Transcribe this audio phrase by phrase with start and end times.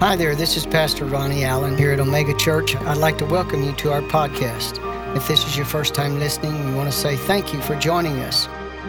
[0.00, 2.74] Hi there, this is Pastor Ronnie Allen here at Omega Church.
[2.74, 4.80] I'd like to welcome you to our podcast.
[5.14, 8.20] If this is your first time listening, we want to say thank you for joining
[8.20, 8.48] us.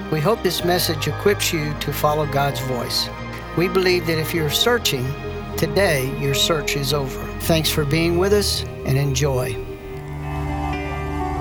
[0.10, 3.10] We hope this message equips you to follow God's voice.
[3.58, 5.06] We believe that if you're searching,
[5.58, 7.22] today your search is over.
[7.42, 9.52] Thanks for being with us and enjoy.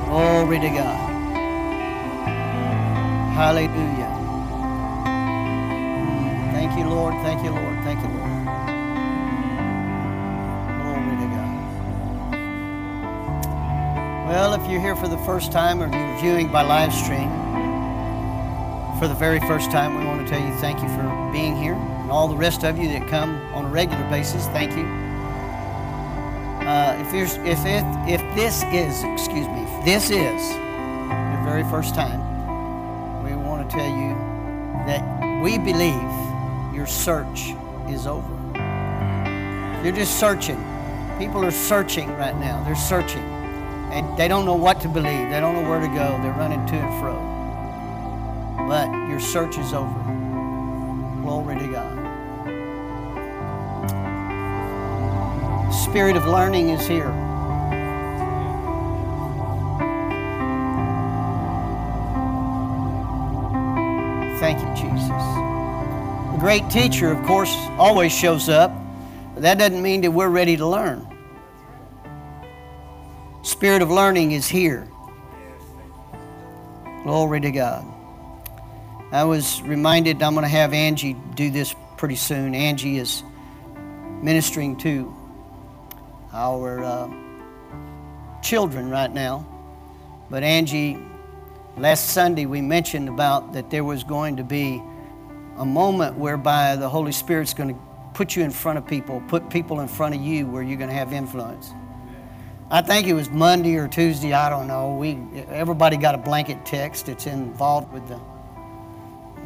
[0.09, 1.11] Glory to God.
[3.37, 4.17] Hallelujah.
[6.55, 7.15] Thank you, Lord.
[7.23, 7.70] Thank you, Lord.
[14.31, 17.29] Well, if you're here for the first time or you're viewing by live stream
[19.01, 21.75] for the very first time, we want to tell you thank you for being here.
[21.75, 24.85] And all the rest of you that come on a regular basis, thank you.
[26.65, 27.59] Uh, if, there's, if,
[28.09, 33.77] if this is, excuse me, if this is your very first time, we want to
[33.77, 34.15] tell you
[34.87, 37.57] that we believe your search
[37.89, 38.33] is over.
[39.83, 40.65] You're just searching.
[41.19, 42.63] People are searching right now.
[42.63, 43.30] They're searching.
[43.91, 45.31] And they don't know what to believe.
[45.31, 46.19] They don't know where to go.
[46.23, 48.67] They're running to and fro.
[48.69, 49.91] But your search is over.
[51.23, 52.01] Glory to God.
[55.73, 57.11] Spirit of learning is here.
[64.39, 65.09] Thank you, Jesus.
[65.09, 68.73] The great teacher, of course, always shows up,
[69.35, 71.10] but that doesn't mean that we're ready to learn.
[73.61, 74.89] Spirit of learning is here.
[77.03, 77.85] Glory to God.
[79.13, 82.55] I was reminded I'm going to have Angie do this pretty soon.
[82.55, 83.23] Angie is
[84.23, 85.15] ministering to
[86.33, 87.11] our uh,
[88.41, 89.47] children right now.
[90.31, 90.97] But Angie,
[91.77, 94.83] last Sunday we mentioned about that there was going to be
[95.59, 97.81] a moment whereby the Holy Spirit's going to
[98.15, 100.89] put you in front of people, put people in front of you where you're going
[100.89, 101.75] to have influence.
[102.73, 104.95] I think it was Monday or Tuesday, I don't know.
[104.95, 105.19] We
[105.49, 107.09] everybody got a blanket text.
[107.09, 108.21] It's involved with the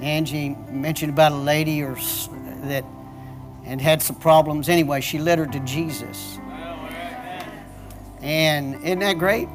[0.03, 1.97] Angie mentioned about a lady or
[2.65, 2.85] that
[3.65, 4.69] and had some problems.
[4.69, 6.39] Anyway, she led her to Jesus.
[8.21, 9.49] And isn't that great?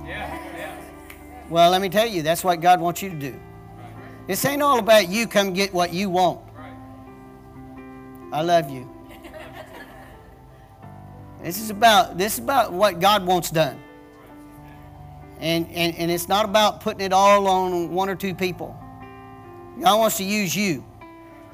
[1.47, 3.40] Well, let me tell you, that's what God wants you to do.
[4.25, 6.40] This ain't all about you come get what you want.
[8.31, 8.89] I love you.
[11.42, 13.80] This is about this is about what God wants done.
[15.40, 18.78] And, and, and it's not about putting it all on one or two people.
[19.80, 20.84] God wants to use you.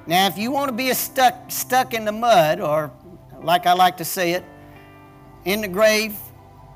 [0.07, 2.91] Now, if you want to be stuck, stuck in the mud, or
[3.41, 4.44] like I like to say it,
[5.46, 6.17] in the grave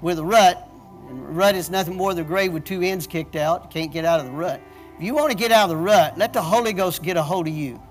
[0.02, 0.68] with a rut,
[1.10, 3.92] and rut is nothing more than a grave with two ends kicked out, you can't
[3.92, 4.62] get out of the rut.
[4.98, 7.24] If you want to get out of the rut, let the Holy Ghost get a
[7.24, 7.82] hold of you.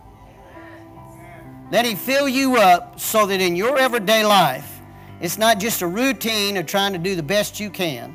[1.73, 4.78] Let Him fill you up so that in your everyday life,
[5.21, 8.15] it's not just a routine of trying to do the best you can.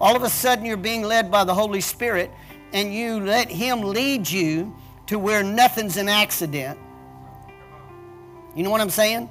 [0.00, 2.30] All of a sudden, you're being led by the Holy Spirit,
[2.72, 4.74] and you let Him lead you
[5.06, 6.78] to where nothing's an accident.
[8.54, 9.28] You know what I'm saying?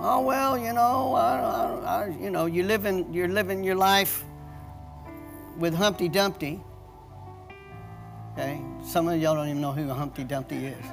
[0.00, 4.24] Oh well, you know, I, I, I, you know, you living, you're living your life
[5.58, 6.60] with Humpty Dumpty.
[8.32, 10.86] Okay, some of y'all don't even know who Humpty Dumpty is,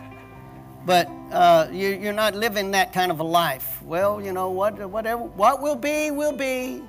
[0.89, 3.79] but uh, you, you're not living that kind of a life.
[3.83, 4.79] Well, you know what?
[4.89, 6.81] Whatever, what will be, will be.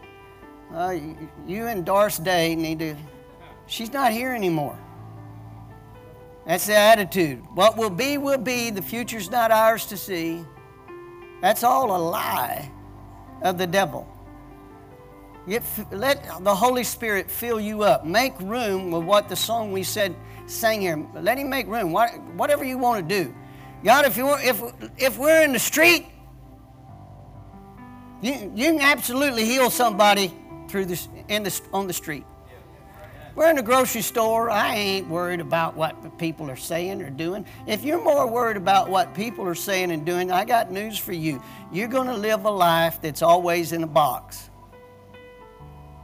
[0.75, 0.97] Uh,
[1.47, 2.97] you and Doris Day need to.
[3.66, 4.78] She's not here anymore.
[6.47, 7.43] That's the attitude.
[7.55, 8.71] What will be, will be.
[8.71, 10.47] The future's not ours to see.
[11.43, 12.71] That's all a lie
[13.43, 14.09] of the devil.
[15.47, 15.62] Get,
[15.93, 18.06] let the Holy Spirit fill you up.
[18.06, 20.16] Make room with what the song we said
[20.47, 21.06] sang here.
[21.12, 21.93] Let Him make room.
[21.93, 23.34] What, whatever you want to do.
[23.83, 24.63] God, if, you, if,
[24.99, 26.07] if we're in the street,
[28.21, 30.35] you, you can absolutely heal somebody
[30.69, 32.25] through this, in the, on the street.
[33.35, 34.51] We're in the grocery store.
[34.51, 37.47] I ain't worried about what people are saying or doing.
[37.67, 41.13] If you're more worried about what people are saying and doing, I got news for
[41.13, 41.43] you.
[41.73, 44.51] You're going to live a life that's always in a box.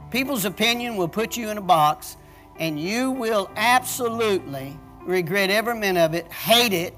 [0.09, 2.17] People's opinion will put you in a box,
[2.59, 6.95] and you will absolutely regret every minute of it, hate it,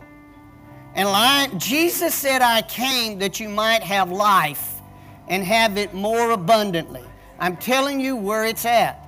[0.99, 1.47] and lie.
[1.55, 4.81] Jesus said, I came that you might have life
[5.29, 7.05] and have it more abundantly.
[7.39, 9.07] I'm telling you where it's at.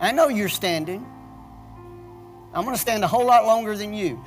[0.00, 1.04] I know you're standing.
[2.54, 4.18] I'm going to stand a whole lot longer than you.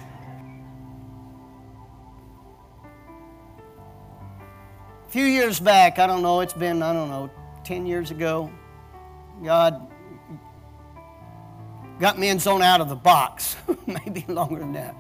[5.07, 7.31] A few years back, I don't know, it's been, I don't know,
[7.63, 8.51] 10 years ago,
[9.43, 9.87] God
[11.99, 13.55] got me in zone out of the box,
[13.85, 14.95] maybe longer than that.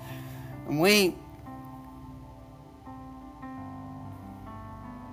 [0.67, 1.15] And we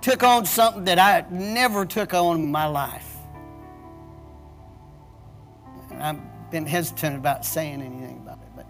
[0.01, 3.15] took on something that I never took on in my life.
[5.91, 8.65] And I've been hesitant about saying anything about it, but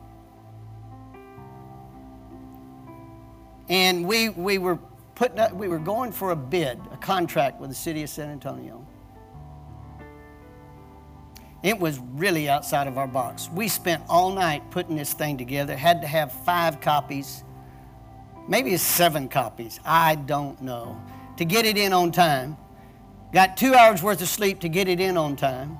[3.70, 4.80] and we we were
[5.14, 8.30] putting up, we were going for a bid, a contract with the city of San
[8.30, 8.87] Antonio.
[11.68, 13.50] It was really outside of our box.
[13.52, 17.44] We spent all night putting this thing together, had to have five copies,
[18.48, 20.98] maybe seven copies, I don't know,
[21.36, 22.56] to get it in on time.
[23.34, 25.78] Got two hours worth of sleep to get it in on time.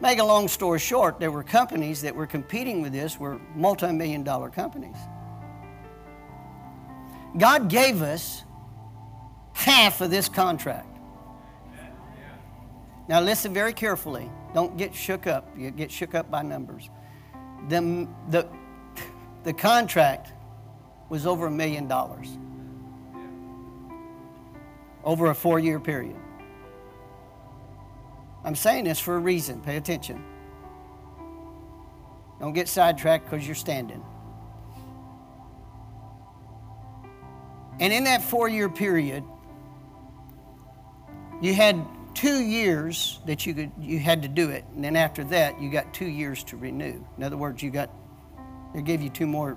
[0.00, 3.90] Make a long story short, there were companies that were competing with this, were multi
[3.90, 4.96] million dollar companies.
[7.36, 8.44] God gave us
[9.52, 10.96] half of this contract.
[13.08, 14.30] Now, listen very carefully.
[14.54, 15.52] Don't get shook up.
[15.58, 16.88] You get shook up by numbers.
[17.68, 18.48] The, the,
[19.42, 20.32] the contract
[21.08, 22.38] was over a million dollars
[25.04, 26.16] over a four year period.
[28.44, 29.60] I'm saying this for a reason.
[29.60, 30.22] Pay attention.
[32.40, 34.02] Don't get sidetracked because you're standing.
[37.80, 39.24] And in that four year period,
[41.40, 45.24] you had two years that you could you had to do it, and then after
[45.24, 47.04] that you got two years to renew.
[47.16, 47.90] In other words, you got
[48.74, 49.56] they gave you two more,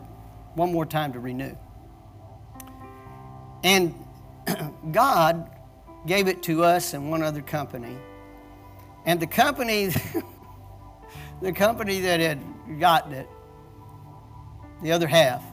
[0.54, 1.56] one more time to renew.
[3.64, 3.96] And
[4.92, 5.50] God
[6.06, 7.98] gave it to us and one other company,
[9.06, 9.92] and the company,
[11.42, 12.40] the company that had
[12.80, 13.28] gotten it,
[14.84, 15.44] the other half,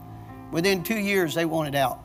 [0.52, 2.03] within two years they wanted out.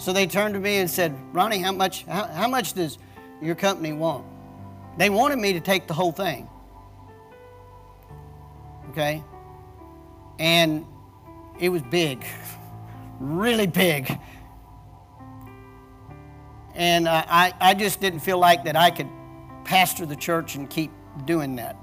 [0.00, 2.96] So they turned to me and said, Ronnie, how much, how, how much does
[3.42, 4.24] your company want?
[4.96, 6.48] They wanted me to take the whole thing.
[8.88, 9.22] Okay?
[10.38, 10.86] And
[11.60, 12.24] it was big,
[13.20, 14.18] really big.
[16.74, 19.08] And I, I just didn't feel like that I could
[19.64, 20.90] pastor the church and keep
[21.26, 21.76] doing that.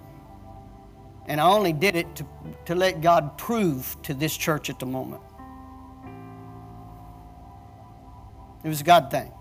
[1.28, 2.26] And I only did it to,
[2.66, 5.22] to let God prove to this church at the moment.
[8.68, 9.32] It was a God thing.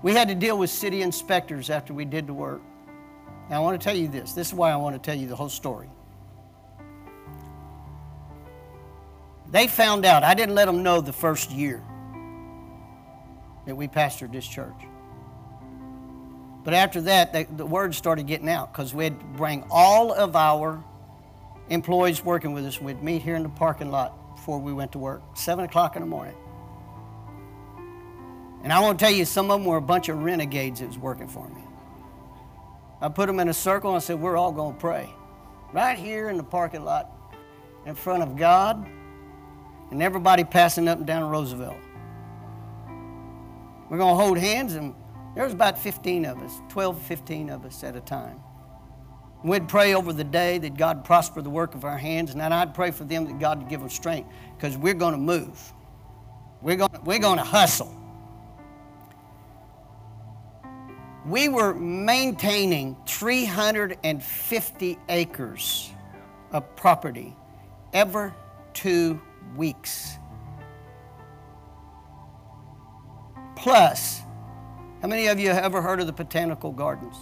[0.00, 2.62] We had to deal with city inspectors after we did the work.
[3.50, 4.32] Now, I want to tell you this.
[4.32, 5.90] This is why I want to tell you the whole story.
[9.50, 11.82] They found out, I didn't let them know the first year
[13.66, 14.80] that we pastored this church.
[16.62, 20.84] But after that, they, the word started getting out because we'd bring all of our
[21.70, 22.80] employees working with us.
[22.80, 26.02] We'd meet here in the parking lot before we went to work, 7 o'clock in
[26.02, 26.36] the morning.
[28.62, 30.86] And I want to tell you, some of them were a bunch of renegades that
[30.86, 31.62] was working for me.
[33.00, 35.12] I put them in a circle and I said, We're all going to pray.
[35.72, 37.10] Right here in the parking lot,
[37.86, 38.86] in front of God,
[39.90, 41.76] and everybody passing up and down Roosevelt.
[43.90, 44.94] We're going to hold hands, and
[45.34, 48.40] there was about 15 of us, 12, 15 of us at a time.
[49.42, 52.52] We'd pray over the day that God prosper the work of our hands, and then
[52.52, 55.72] I'd pray for them that God would give them strength because we're going to move.
[56.60, 58.01] We're going, we're going to hustle
[61.26, 65.90] we were maintaining 350 acres
[66.50, 67.36] of property
[67.92, 68.32] every
[68.74, 69.20] two
[69.56, 70.16] weeks.
[73.54, 74.20] Plus,
[75.00, 77.16] how many of you have ever heard of the botanical gardens?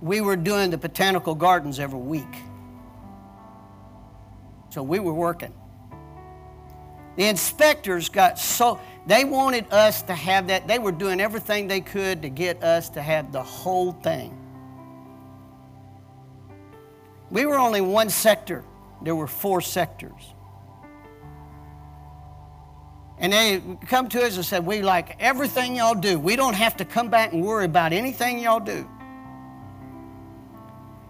[0.00, 2.34] We were doing the botanical gardens every week.
[4.70, 5.52] So we were working.
[7.16, 10.68] The inspectors got so, they wanted us to have that.
[10.68, 14.38] They were doing everything they could to get us to have the whole thing.
[17.30, 18.64] We were only one sector,
[19.00, 20.22] there were four sectors.
[23.18, 26.18] And they come to us and said, We like everything y'all do.
[26.18, 28.88] We don't have to come back and worry about anything y'all do.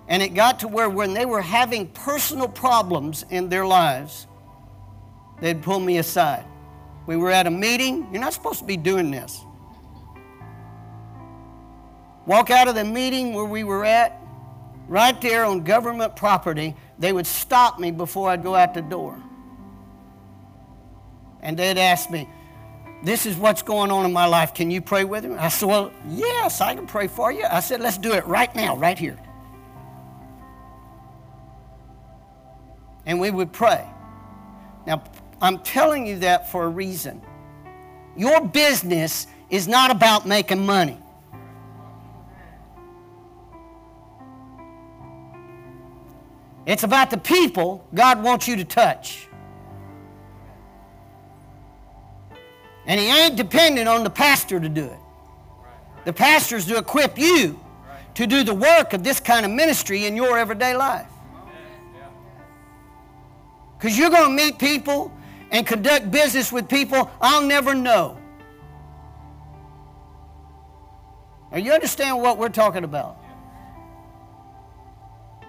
[0.08, 4.26] And it got to where when they were having personal problems in their lives,
[5.40, 6.44] they'd pull me aside.
[7.06, 8.08] We were at a meeting.
[8.12, 9.44] You're not supposed to be doing this.
[12.26, 14.20] Walk out of the meeting where we were at,
[14.86, 16.76] right there on government property.
[16.98, 19.20] They would stop me before I'd go out the door.
[21.40, 22.28] And they'd ask me,
[23.02, 24.54] This is what's going on in my life.
[24.54, 25.34] Can you pray with me?
[25.34, 27.44] I said, Well, yes, I can pray for you.
[27.50, 29.18] I said, Let's do it right now, right here.
[33.04, 33.84] And we would pray.
[34.86, 35.02] Now,
[35.42, 37.20] I'm telling you that for a reason.
[38.16, 40.98] Your business is not about making money.
[46.64, 49.26] It's about the people God wants you to touch.
[52.86, 54.98] And he ain't dependent on the pastor to do it.
[56.04, 57.58] The pastor's to equip you
[58.14, 61.06] to do the work of this kind of ministry in your everyday life.
[63.76, 65.12] Because you're going to meet people
[65.52, 68.18] and conduct business with people I'll never know.
[71.52, 73.18] Now, you understand what we're talking about?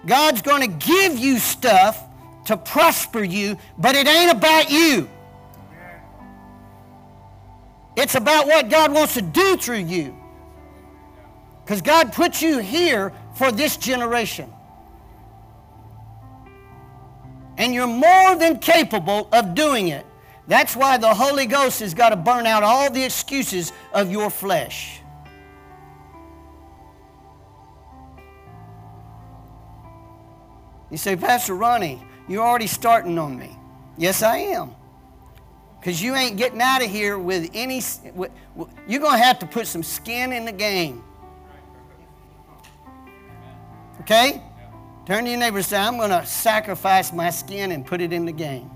[0.06, 2.00] God's going to give you stuff
[2.44, 5.08] to prosper you, but it ain't about you.
[7.96, 10.14] It's about what God wants to do through you.
[11.64, 14.52] Because God put you here for this generation.
[17.56, 20.04] And you're more than capable of doing it.
[20.46, 24.28] That's why the Holy Ghost has got to burn out all the excuses of your
[24.28, 25.00] flesh.
[30.90, 33.56] You say, Pastor Ronnie, you're already starting on me.
[33.96, 34.74] Yes, I am.
[35.80, 37.82] Because you ain't getting out of here with any,
[38.86, 41.02] you're going to have to put some skin in the game.
[44.00, 44.42] Okay?
[45.06, 48.12] Turn to your neighbor and say, I'm going to sacrifice my skin and put it
[48.12, 48.70] in the game.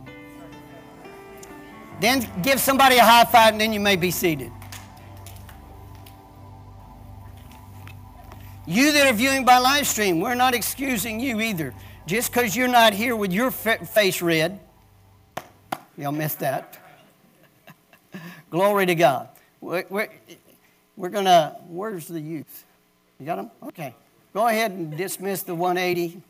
[2.01, 4.53] Then give somebody a high five and then you may be seated.
[8.67, 11.73] You that are viewing by live stream, we're not excusing you either.
[12.07, 14.61] Just because you're not here with your face red,
[15.97, 16.77] y'all missed that.
[18.51, 19.31] Glory to God.
[19.63, 20.09] We're, we're,
[20.97, 22.65] we're going to, where's the youth?
[23.19, 23.51] You got them?
[23.63, 23.95] Okay.
[24.35, 26.21] Go ahead and dismiss the 180,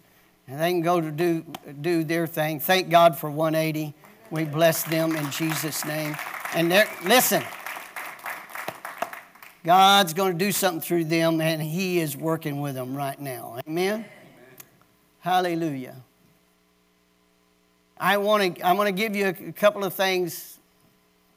[0.47, 1.45] and they can go to do,
[1.81, 2.61] do their thing.
[2.61, 3.95] Thank God for 180.
[4.31, 6.17] We bless them in Jesus' name.
[6.55, 6.69] And
[7.05, 7.43] listen,
[9.65, 13.59] God's going to do something through them, and He is working with them right now.
[13.67, 14.05] Amen.
[15.21, 15.97] Hallelujah.
[18.01, 20.59] I want to, I'm going to give you a couple of things.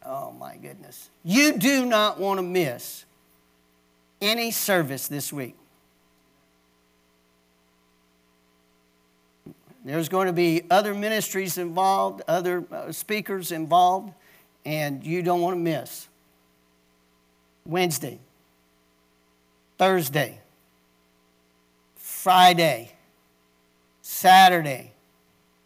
[0.05, 1.09] Oh, my goodness.
[1.23, 3.05] You do not want to miss
[4.21, 5.55] any service this week.
[9.83, 14.13] There's going to be other ministries involved, other uh, speakers involved,
[14.63, 16.07] and you don't want to miss.
[17.65, 18.19] Wednesday,
[19.77, 20.39] Thursday,
[21.95, 22.91] Friday,
[24.01, 24.91] Saturday,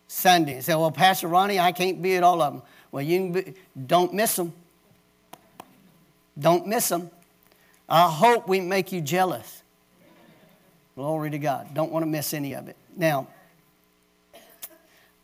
[0.08, 0.56] Sunday.
[0.56, 2.62] You say, well, Pastor Ronnie, I can't be at all of them.
[2.92, 3.54] Well, you be,
[3.86, 4.54] don't miss them.
[6.40, 7.10] Don't miss them.
[7.90, 9.62] I hope we make you jealous.
[10.96, 11.74] Glory to God.
[11.74, 12.78] Don't want to miss any of it.
[12.96, 13.28] Now,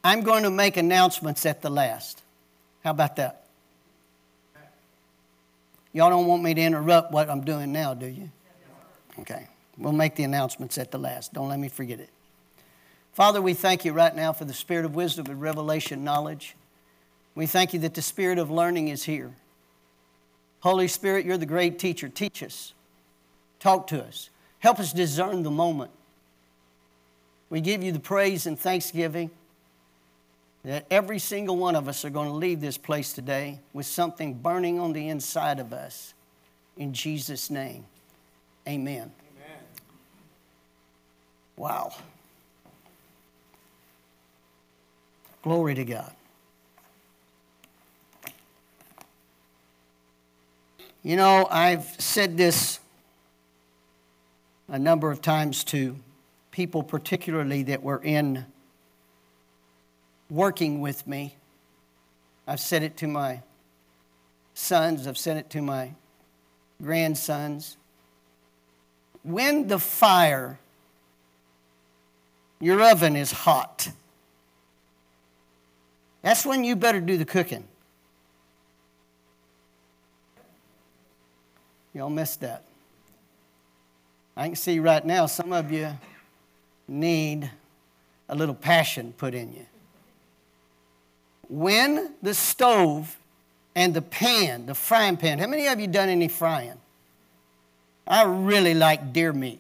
[0.04, 2.22] I'm going to make announcements at the last.
[2.84, 3.46] How about that?
[5.94, 8.32] Y'all don't want me to interrupt what I'm doing now, do you?
[9.20, 9.48] Okay.
[9.78, 11.34] We'll make the announcements at the last.
[11.34, 12.10] Don't let me forget it.
[13.14, 16.56] Father, we thank you right now for the spirit of wisdom and revelation knowledge.
[17.36, 19.32] We thank you that the spirit of learning is here.
[20.62, 22.08] Holy Spirit, you're the great teacher.
[22.08, 22.74] Teach us.
[23.60, 24.30] Talk to us.
[24.60, 25.92] Help us discern the moment.
[27.50, 29.32] We give you the praise and thanksgiving
[30.64, 34.34] that every single one of us are going to leave this place today with something
[34.36, 36.14] burning on the inside of us.
[36.78, 37.86] In Jesus' name,
[38.68, 39.12] amen.
[39.12, 39.60] amen.
[41.58, 41.94] Wow.
[45.42, 46.14] Glory to God.
[51.04, 52.80] You know, I've said this
[54.68, 55.98] a number of times to
[56.52, 58.46] people, particularly that were in
[60.32, 61.36] working with me.
[62.48, 63.42] I've said it to my
[64.54, 65.92] sons, I've said it to my
[66.82, 67.78] grandsons.
[69.24, 70.58] When the fire,
[72.60, 73.90] your oven is hot,
[76.22, 77.68] that's when you better do the cooking.
[81.94, 82.64] Y'all missed that.
[84.38, 85.90] I can see right now some of you
[86.88, 87.52] need
[88.30, 89.66] a little passion put in you
[91.52, 93.18] when the stove
[93.76, 96.78] and the pan, the frying pan, how many of you done any frying?
[98.08, 99.60] I really like deer meat.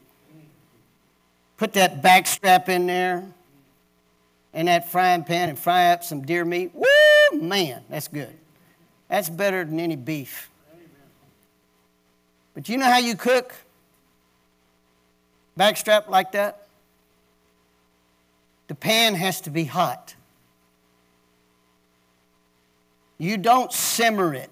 [1.57, 3.25] Put that back strap in there
[4.53, 6.71] in that frying pan and fry up some deer meat.
[6.73, 8.33] Woo, man, that's good.
[9.09, 10.49] That's better than any beef.
[12.53, 13.53] But you know how you cook?
[15.57, 16.67] Backstrap like that?
[18.69, 20.15] The pan has to be hot.
[23.21, 24.49] You don't simmer it.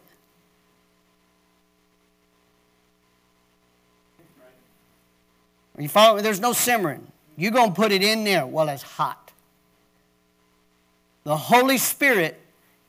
[5.76, 6.22] Are you following?
[6.22, 7.08] There's no simmering.
[7.36, 9.32] You're going to put it in there while it's hot.
[11.24, 12.40] The Holy Spirit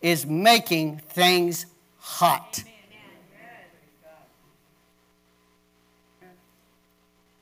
[0.03, 1.65] is making things
[1.99, 2.63] hot.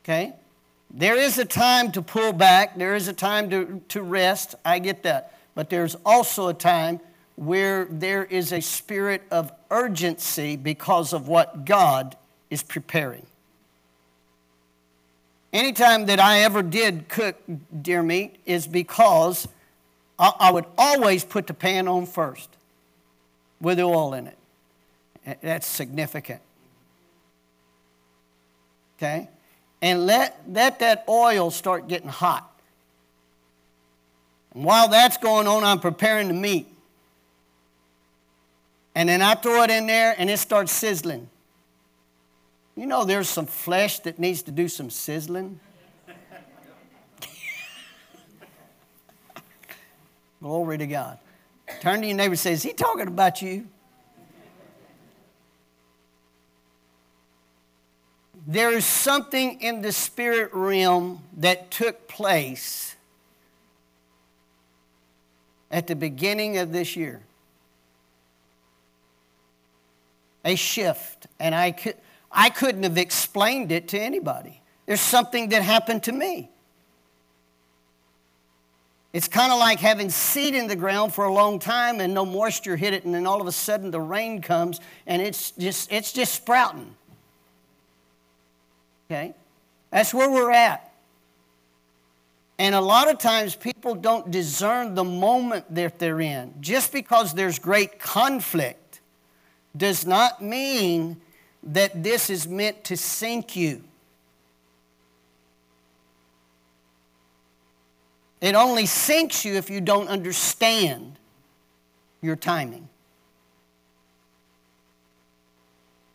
[0.05, 0.33] Okay?
[0.93, 4.55] There is a time to pull back, there is a time to, to rest.
[4.65, 5.35] I get that.
[5.57, 7.01] But there's also a time
[7.39, 12.17] where there is a spirit of urgency because of what God
[12.51, 13.25] is preparing.
[15.53, 17.37] Anytime that I ever did cook
[17.81, 19.47] deer meat is because
[20.19, 22.49] I, I would always put the pan on first
[23.61, 25.39] with oil in it.
[25.41, 26.41] That's significant.
[28.97, 29.29] Okay?
[29.81, 32.51] And let, let that oil start getting hot.
[34.55, 36.67] And while that's going on, I'm preparing the meat.
[38.95, 41.29] And then I throw it in there and it starts sizzling.
[42.75, 45.61] You know, there's some flesh that needs to do some sizzling.
[50.41, 51.19] Glory to God.
[51.81, 53.67] Turn to your neighbor and say, Is he talking about you?
[58.47, 62.97] There is something in the spirit realm that took place
[65.71, 67.21] at the beginning of this year
[70.45, 71.97] a shift, and I, could,
[72.31, 74.61] I couldn't have explained it to anybody.
[74.87, 76.51] There's something that happened to me.
[79.13, 82.27] It's kind of like having seed in the ground for a long time and no
[82.27, 85.91] moisture hit it, and then all of a sudden the rain comes and it's just,
[85.91, 86.95] it's just sprouting.
[89.11, 89.35] Okay?
[89.91, 90.93] That's where we're at.
[92.59, 96.55] And a lot of times people don't discern the moment that they're in.
[96.61, 98.78] Just because there's great conflict
[99.77, 101.21] does not mean
[101.63, 103.83] that this is meant to sink you.
[108.41, 111.19] It only sinks you if you don't understand
[112.23, 112.89] your timing.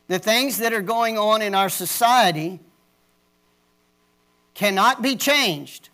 [0.07, 2.59] The things that are going on in our society
[4.53, 5.89] cannot be changed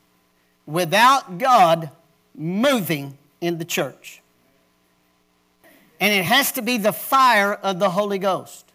[0.66, 1.90] without God
[2.36, 4.19] moving in the church.
[6.00, 8.66] And it has to be the fire of the Holy Ghost.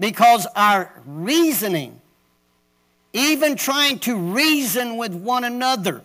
[0.00, 2.00] Because our reasoning,
[3.12, 6.02] even trying to reason with one another,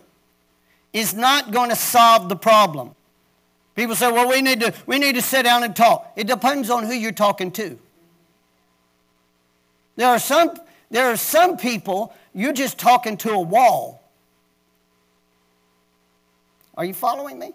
[0.94, 2.94] is not going to solve the problem.
[3.76, 6.12] People say, well, we need, to, we need to sit down and talk.
[6.16, 7.78] It depends on who you're talking to.
[9.96, 10.52] There are some,
[10.90, 14.04] there are some people, you're just talking to a wall.
[16.76, 17.54] Are you following me?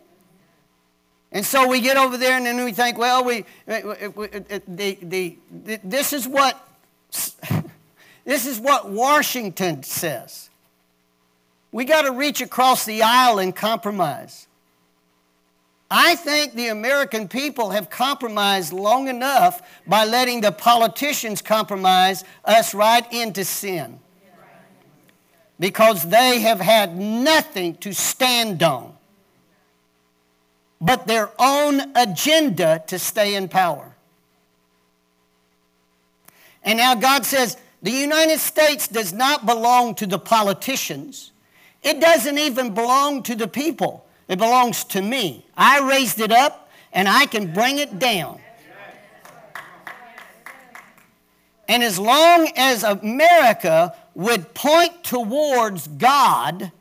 [1.32, 4.98] And so we get over there and then we think, well, we, the, the,
[5.50, 6.68] the, this is what
[8.24, 10.50] this is what Washington says.
[11.72, 14.46] We got to reach across the aisle and compromise.
[15.90, 22.74] I think the American people have compromised long enough by letting the politicians compromise us
[22.74, 24.00] right into sin.
[25.58, 28.91] Because they have had nothing to stand on
[30.82, 33.94] but their own agenda to stay in power.
[36.64, 41.30] And now God says the United States does not belong to the politicians.
[41.84, 44.04] It doesn't even belong to the people.
[44.26, 45.46] It belongs to me.
[45.56, 48.40] I raised it up and I can bring it down.
[51.68, 56.72] And as long as America would point towards God,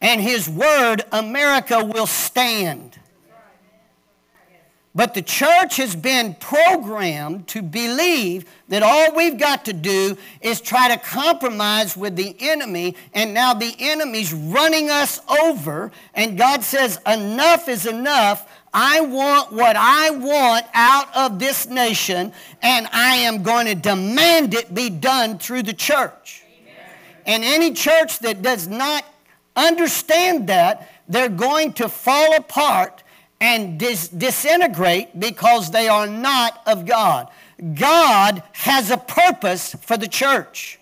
[0.00, 2.98] and His Word, America will stand.
[4.92, 10.60] But the church has been programmed to believe that all we've got to do is
[10.60, 15.92] try to compromise with the enemy, and now the enemy's running us over.
[16.12, 18.50] And God says, Enough is enough.
[18.74, 24.54] I want what I want out of this nation, and I am going to demand
[24.54, 26.42] it be done through the church.
[26.62, 26.74] Amen.
[27.26, 29.04] And any church that does not
[29.56, 33.02] understand that, they're going to fall apart
[33.40, 37.28] and dis- disintegrate because they are not of God.
[37.74, 40.78] God has a purpose for the church.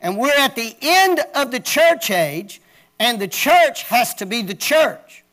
[0.00, 2.60] And we're at the end of the church age,
[2.98, 5.24] and the church has to be the church.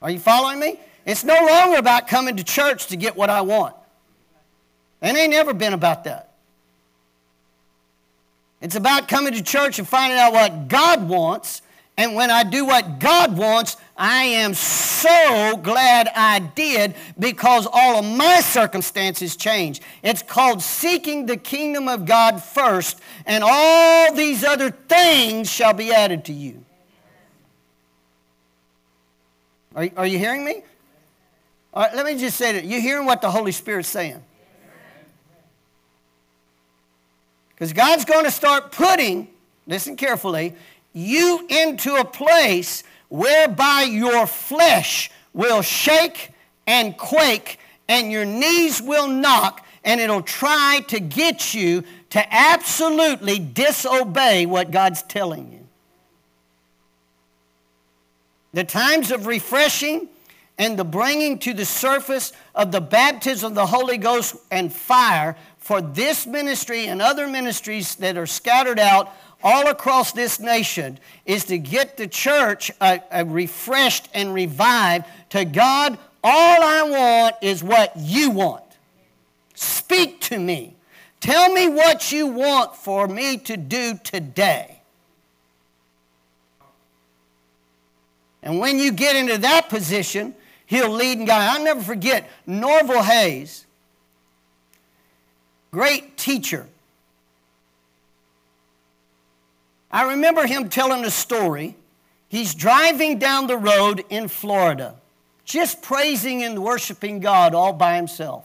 [0.00, 0.78] Are you following me?
[1.04, 3.74] It's no longer about coming to church to get what I want.
[5.00, 6.27] It ain't never been about that.
[8.60, 11.62] It's about coming to church and finding out what God wants.
[11.96, 17.98] And when I do what God wants, I am so glad I did because all
[17.98, 19.80] of my circumstances change.
[20.02, 25.92] It's called seeking the kingdom of God first, and all these other things shall be
[25.92, 26.64] added to you.
[29.74, 30.62] Are, are you hearing me?
[31.74, 32.64] All right, let me just say that.
[32.64, 34.22] You hearing what the Holy Spirit's saying?
[37.58, 39.26] Because God's going to start putting,
[39.66, 40.54] listen carefully,
[40.92, 46.30] you into a place whereby your flesh will shake
[46.68, 53.40] and quake and your knees will knock and it'll try to get you to absolutely
[53.40, 55.66] disobey what God's telling you.
[58.52, 60.08] The times of refreshing
[60.58, 65.36] and the bringing to the surface of the baptism of the Holy Ghost and fire
[65.68, 71.44] for this ministry and other ministries that are scattered out all across this nation is
[71.44, 75.98] to get the church uh, uh, refreshed and revived to God.
[76.24, 78.64] All I want is what you want.
[79.52, 80.74] Speak to me.
[81.20, 84.80] Tell me what you want for me to do today.
[88.42, 91.58] And when you get into that position, he'll lead and guide.
[91.58, 93.66] I'll never forget Norvel Hayes,
[95.70, 96.66] great teacher.
[99.90, 101.76] I remember him telling a story.
[102.28, 104.96] He's driving down the road in Florida,
[105.44, 108.44] just praising and worshiping God all by himself.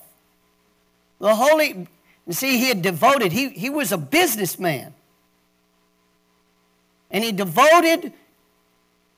[1.19, 1.87] The Holy,
[2.25, 4.93] you see, he had devoted, he, he was a businessman.
[7.11, 8.13] And he devoted,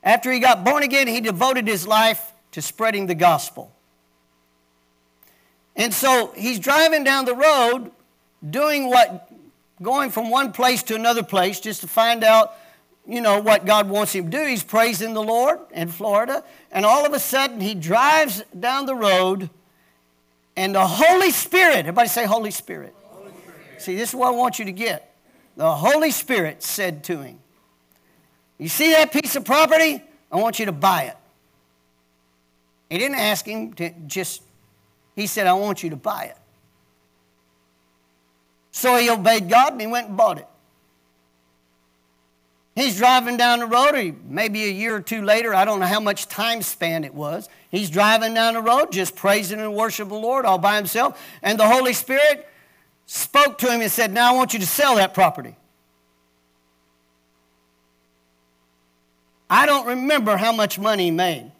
[0.02, 3.72] after he got born again, he devoted his life to spreading the gospel.
[5.76, 7.90] And so he's driving down the road
[8.50, 9.30] doing what,
[9.82, 12.54] going from one place to another place just to find out,
[13.06, 14.44] you know, what God wants him to do.
[14.44, 16.44] He's praising the Lord in Florida.
[16.70, 19.50] And all of a sudden he drives down the road
[20.56, 22.94] and the Holy Spirit, everybody say Holy Spirit.
[23.10, 23.82] Holy Spirit.
[23.82, 25.14] See, this is what I want you to get.
[25.56, 27.38] The Holy Spirit said to him,
[28.58, 30.02] You see that piece of property?
[30.32, 31.16] I want you to buy it.
[32.88, 34.42] He didn't ask him to just,
[35.14, 36.36] he said, I want you to buy it.
[38.76, 40.46] So he obeyed God and he went and bought it.
[42.74, 45.86] He's driving down the road, or maybe a year or two later, I don't know
[45.86, 47.48] how much time span it was.
[47.70, 51.18] He's driving down the road, just praising and worshiping the Lord all by himself.
[51.42, 52.46] And the Holy Spirit
[53.06, 55.56] spoke to him and said, Now I want you to sell that property.
[59.48, 61.50] I don't remember how much money he made.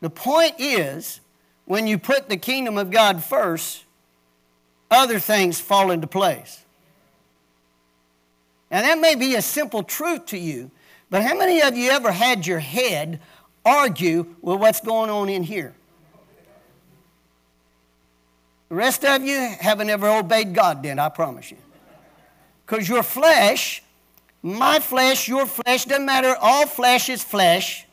[0.00, 1.18] The point is,
[1.64, 3.84] when you put the kingdom of God first,
[4.90, 6.64] other things fall into place.
[8.70, 10.70] Now, that may be a simple truth to you,
[11.10, 13.20] but how many of you ever had your head
[13.64, 15.74] argue with what's going on in here?
[18.68, 21.56] The rest of you haven't ever obeyed God, then, I promise you.
[22.66, 23.82] Because your flesh,
[24.42, 27.86] my flesh, your flesh, doesn't matter, all flesh is flesh,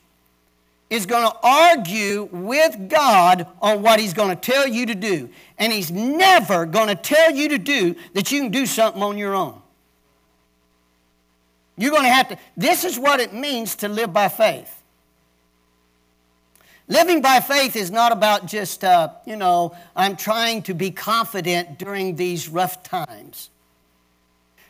[0.89, 5.30] is going to argue with God on what He's going to tell you to do.
[5.58, 9.17] And He's never going to tell you to do that you can do something on
[9.17, 9.62] your own.
[11.78, 14.84] You're going to have to, this is what it means to live by faith.
[16.88, 21.80] Living by faith is not about just, uh, you know, I'm trying to be confident
[21.80, 23.50] during these rough times.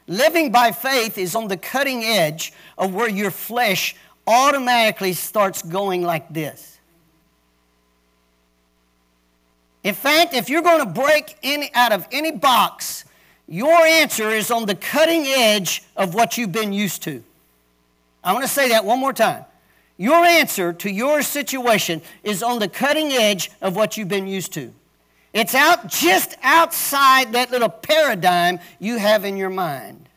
[0.08, 3.96] Living by faith is on the cutting edge of where your flesh
[4.28, 6.80] automatically starts going like this.
[9.84, 13.06] In fact, if you're going to break any, out of any box
[13.48, 17.24] your answer is on the cutting edge of what you've been used to.
[18.24, 19.46] I want to say that one more time.
[19.98, 24.54] Your answer to your situation is on the cutting edge of what you've been used
[24.54, 24.74] to.
[25.32, 30.10] It's out just outside that little paradigm you have in your mind,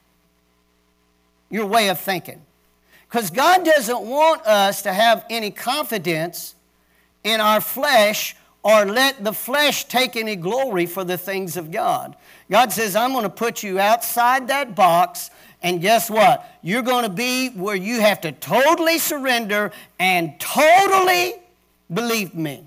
[1.50, 2.40] your way of thinking.
[3.08, 6.54] Because God doesn't want us to have any confidence
[7.24, 12.16] in our flesh or let the flesh take any glory for the things of God.
[12.50, 15.30] God says, I'm going to put you outside that box,
[15.62, 16.46] and guess what?
[16.62, 21.34] You're going to be where you have to totally surrender and totally
[21.92, 22.64] believe me.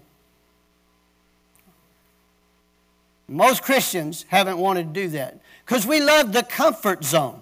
[3.28, 7.42] Most Christians haven't wanted to do that because we love the comfort zone.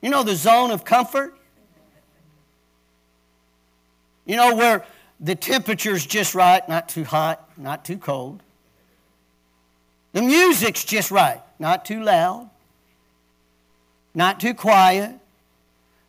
[0.00, 1.34] You know the zone of comfort?
[4.24, 4.84] You know where
[5.18, 8.42] the temperature's just right, not too hot, not too cold.
[10.12, 12.50] The music's just right, not too loud,
[14.14, 15.14] not too quiet,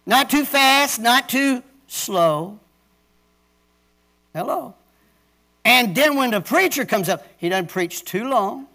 [0.05, 2.59] not too fast, not too slow.
[4.33, 4.75] Hello.
[5.65, 8.67] And then when the preacher comes up, he doesn't preach too long.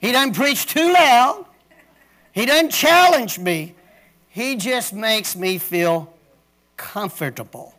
[0.00, 1.44] He doesn't preach too loud.
[2.32, 3.74] He doesn't challenge me.
[4.28, 6.12] He just makes me feel
[6.76, 7.74] comfortable.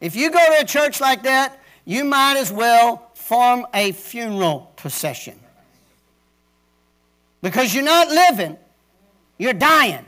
[0.00, 4.70] If you go to a church like that you might as well form a funeral
[4.76, 5.38] procession.
[7.42, 8.56] Because you're not living,
[9.38, 10.04] you're dying.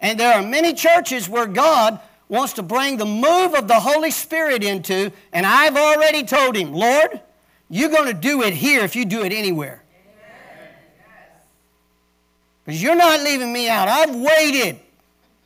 [0.00, 4.10] And there are many churches where God wants to bring the move of the Holy
[4.10, 7.20] Spirit into, and I've already told him, Lord,
[7.68, 9.82] you're going to do it here if you do it anywhere.
[12.64, 13.88] Because you're not leaving me out.
[13.88, 14.78] I've waited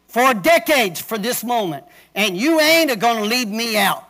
[0.09, 4.07] for decades for this moment, and you ain't going to leave me out.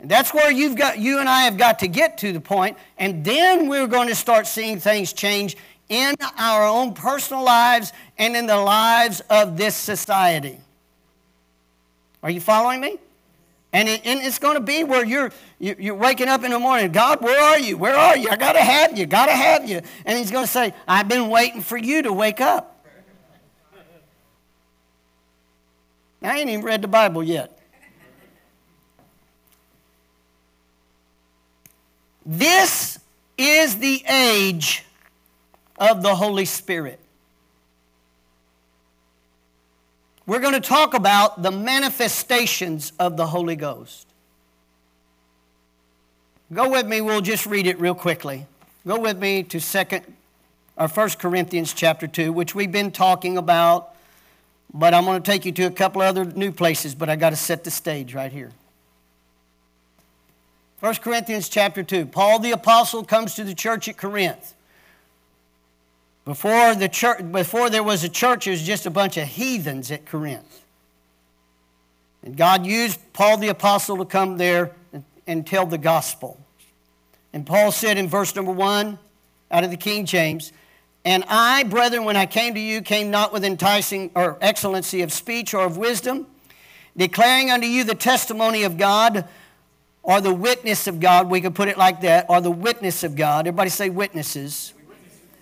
[0.00, 2.78] And that's where you've got, you and I have got to get to the point,
[2.96, 5.56] and then we're going to start seeing things change
[5.90, 10.58] in our own personal lives and in the lives of this society.
[12.22, 12.98] Are you following me?
[13.72, 16.90] And, it, and it's going to be where you're, you're waking up in the morning,
[16.90, 17.76] God, where are you?
[17.76, 18.28] Where are you?
[18.28, 19.80] I got to have you, got to have you.
[20.04, 22.84] And he's going to say, I've been waiting for you to wake up.
[26.22, 27.56] I ain't even read the Bible yet.
[32.26, 32.98] This
[33.38, 34.84] is the age
[35.78, 36.99] of the Holy Spirit.
[40.30, 44.06] We're going to talk about the manifestations of the Holy Ghost.
[46.52, 48.46] Go with me, we'll just read it real quickly.
[48.86, 50.04] Go with me to second
[50.76, 53.92] or First Corinthians chapter 2, which we've been talking about,
[54.72, 57.30] but I'm going to take you to a couple other new places, but I got
[57.30, 58.52] to set the stage right here.
[60.78, 62.06] 1 Corinthians chapter 2.
[62.06, 64.54] Paul the apostle comes to the church at Corinth.
[66.30, 69.90] Before, the church, before there was a church, it was just a bunch of heathens
[69.90, 70.62] at Corinth.
[72.22, 76.38] And God used Paul the apostle to come there and, and tell the gospel.
[77.32, 79.00] And Paul said in verse number one,
[79.50, 80.52] out of the King James,
[81.04, 85.12] And I, brethren, when I came to you, came not with enticing or excellency of
[85.12, 86.28] speech or of wisdom,
[86.96, 89.26] declaring unto you the testimony of God
[90.04, 91.28] or the witness of God.
[91.28, 93.48] We could put it like that, or the witness of God.
[93.48, 94.74] Everybody say witnesses.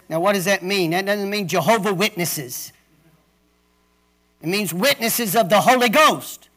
[0.09, 0.92] Now, what does that mean?
[0.92, 2.73] That doesn't mean Jehovah Witnesses.
[4.40, 6.49] It means witnesses of the Holy Ghost.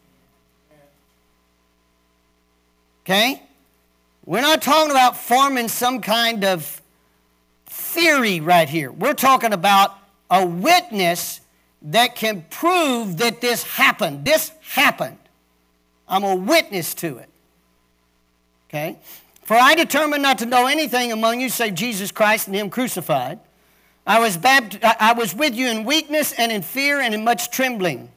[3.03, 3.41] Okay?
[4.25, 6.81] We're not talking about forming some kind of
[7.65, 8.91] theory right here.
[8.91, 9.97] We're talking about
[10.29, 11.41] a witness
[11.81, 14.23] that can prove that this happened.
[14.23, 15.17] This happened.
[16.07, 17.29] I'm a witness to it.
[18.69, 18.97] Okay?
[19.51, 23.37] For I determined not to know anything among you save Jesus Christ and Him crucified.
[24.07, 27.51] I was, bapt- I was with you in weakness and in fear and in much
[27.51, 28.09] trembling.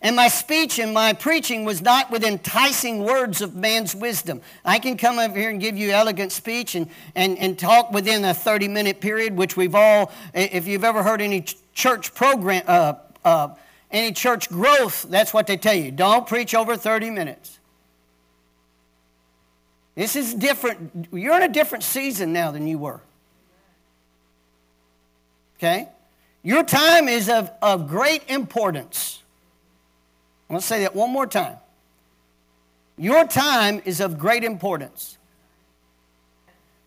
[0.00, 4.40] And my speech and my preaching was not with enticing words of man's wisdom.
[4.64, 8.24] I can come over here and give you elegant speech and, and, and talk within
[8.24, 12.94] a 30 minute period, which we've all, if you've ever heard any church program, uh,
[13.22, 13.48] uh,
[13.90, 15.90] any church growth, that's what they tell you.
[15.90, 17.58] Don't preach over 30 minutes.
[19.94, 21.08] This is different.
[21.12, 23.00] You're in a different season now than you were.
[25.58, 25.88] Okay?
[26.42, 29.22] Your time is of, of great importance.
[30.48, 31.56] I'm going to say that one more time.
[32.96, 35.18] Your time is of great importance.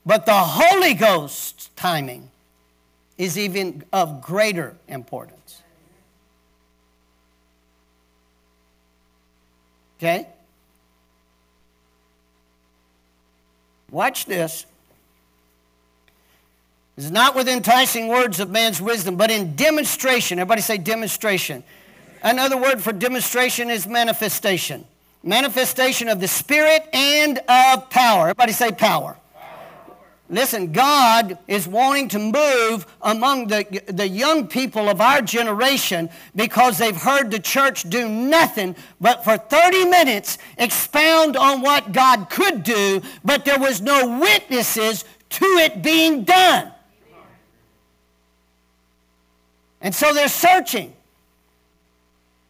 [0.06, 2.30] But the Holy Ghost's timing
[3.18, 5.62] is even of greater importance.
[9.98, 10.28] Okay?
[13.96, 14.66] Watch this.
[16.98, 20.38] It's not with enticing words of man's wisdom, but in demonstration.
[20.38, 21.64] Everybody say demonstration.
[22.22, 24.84] Another word for demonstration is manifestation.
[25.24, 28.24] Manifestation of the Spirit and of power.
[28.24, 29.16] Everybody say power.
[30.28, 36.80] Listen, God is wanting to move among the, the young people of our generation because
[36.80, 42.64] they've heard the church do nothing but for 30 minutes expound on what God could
[42.64, 46.72] do, but there was no witnesses to it being done.
[49.80, 50.96] And so they're searching.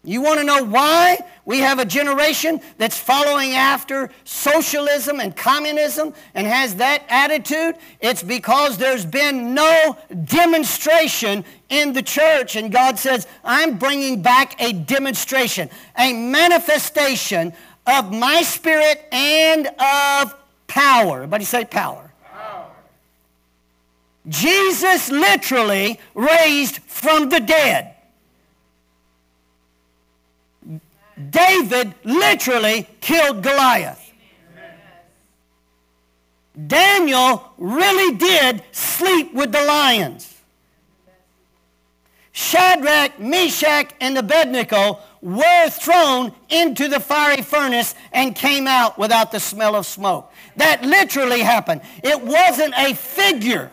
[0.05, 6.13] You want to know why we have a generation that's following after socialism and communism
[6.33, 7.75] and has that attitude?
[8.01, 12.55] It's because there's been no demonstration in the church.
[12.55, 17.53] And God says, I'm bringing back a demonstration, a manifestation
[17.85, 20.35] of my spirit and of
[20.67, 21.17] power.
[21.17, 22.11] Everybody say power.
[22.23, 22.71] power.
[24.27, 27.94] Jesus literally raised from the dead.
[31.29, 34.01] David literally killed Goliath.
[36.67, 40.31] Daniel really did sleep with the lions.
[42.31, 49.39] Shadrach, Meshach, and Abednego were thrown into the fiery furnace and came out without the
[49.39, 50.31] smell of smoke.
[50.57, 51.81] That literally happened.
[52.03, 53.71] It wasn't a figure.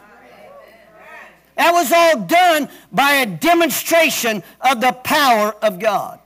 [1.57, 6.21] That was all done by a demonstration of the power of God.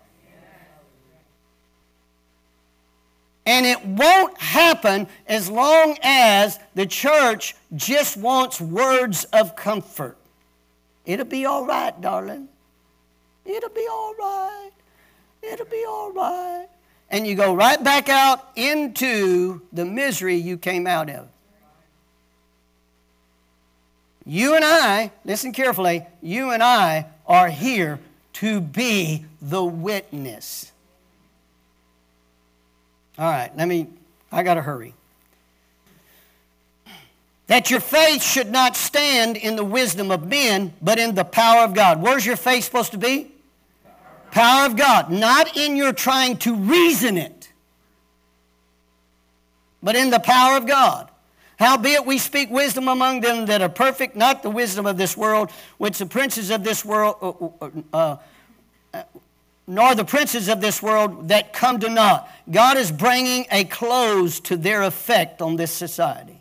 [3.47, 10.19] And it won't happen as long as the church just wants words of comfort.
[11.05, 12.49] It'll be all right, darling.
[13.45, 14.71] It'll be all right.
[15.43, 16.67] It'll be all right.
[17.09, 21.29] And you go right back out into the misery you came out of.
[24.25, 28.01] You and I, listen carefully, you and I are here
[28.35, 30.73] to be the witness.
[33.19, 33.89] All right, let me,
[34.31, 34.95] I got to hurry.
[37.47, 41.63] That your faith should not stand in the wisdom of men, but in the power
[41.63, 42.03] of God.
[42.03, 43.31] Where's your faith supposed to be?
[44.33, 45.11] Power of God.
[45.11, 47.53] Not in your trying to reason it,
[49.83, 51.09] but in the power of God.
[51.59, 55.51] Howbeit we speak wisdom among them that are perfect, not the wisdom of this world,
[55.79, 58.17] which the princes of this world uh, uh, uh
[59.67, 62.29] nor the princes of this world that come to naught.
[62.51, 66.41] God is bringing a close to their effect on this society.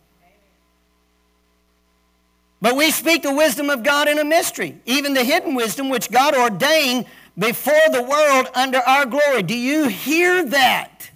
[2.61, 6.09] But we speak the wisdom of God in a mystery, even the hidden wisdom which
[6.09, 7.05] God ordained
[7.37, 9.43] before the world under our glory.
[9.43, 11.09] Do you hear that?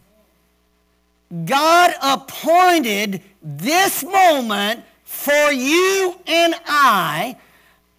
[1.45, 7.37] God appointed this moment for you and I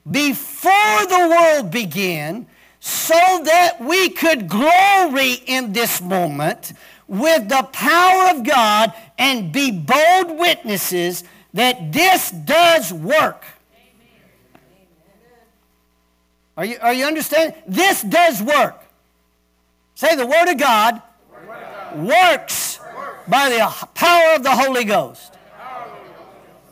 [0.09, 2.47] before the world began
[2.81, 3.15] so
[3.45, 6.73] that we could glory in this moment
[7.07, 13.45] with the power of God and be bold witnesses that this does work.
[16.57, 17.55] Are you, are you understanding?
[17.67, 18.83] This does work.
[19.95, 21.99] Say the Word of God, Word of God.
[21.99, 25.35] Works, works by the power of the Holy Ghost.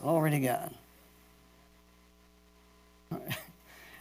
[0.02, 0.74] Glory to God.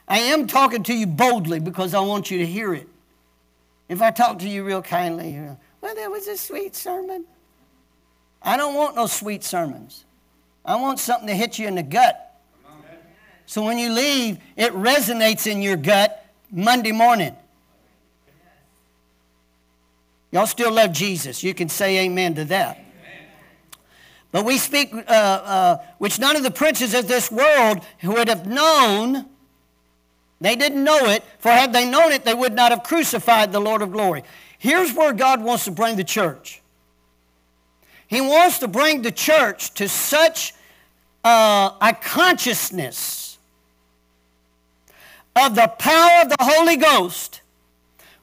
[0.08, 2.88] I am talking to you boldly because I want you to hear it.
[3.90, 7.26] If I talk to you real kindly, you know, well, that was a sweet sermon.
[8.42, 10.06] I don't want no sweet sermons.
[10.66, 12.24] I want something to hit you in the gut.
[13.46, 17.36] So when you leave, it resonates in your gut Monday morning.
[20.32, 21.44] Y'all still love Jesus.
[21.44, 22.84] You can say amen to that.
[24.32, 28.46] But we speak, uh, uh, which none of the princes of this world would have
[28.46, 29.26] known
[30.40, 33.60] they didn't know it, for had they known it, they would not have crucified the
[33.60, 34.24] Lord of glory.
[34.60, 36.62] Here's where God wants to bring the church.
[38.08, 40.54] He wants to bring the church to such
[41.24, 43.38] uh, a consciousness
[45.36, 47.42] of the power of the Holy Ghost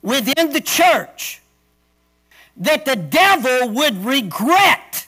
[0.03, 1.41] within the church
[2.57, 5.07] that the devil would regret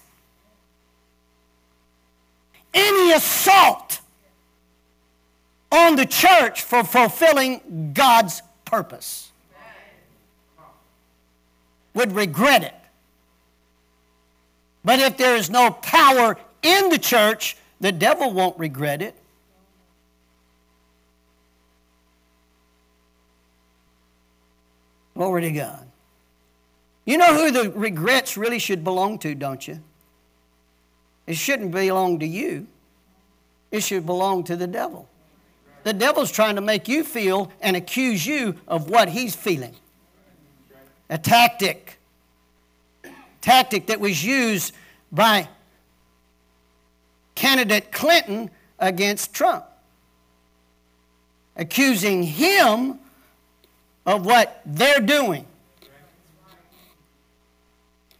[2.74, 3.85] any assault
[5.76, 9.30] on the church for fulfilling God's purpose.
[11.94, 12.74] Would regret it.
[14.84, 19.14] But if there is no power in the church, the devil won't regret it.
[25.14, 25.86] Glory to God.
[27.06, 29.80] You know who the regrets really should belong to, don't you?
[31.26, 32.66] It shouldn't belong to you,
[33.70, 35.08] it should belong to the devil.
[35.86, 39.72] The devil's trying to make you feel and accuse you of what he's feeling.
[41.08, 42.00] A tactic.
[43.40, 44.74] Tactic that was used
[45.12, 45.48] by
[47.36, 49.64] candidate Clinton against Trump.
[51.54, 52.98] Accusing him
[54.04, 55.46] of what they're doing.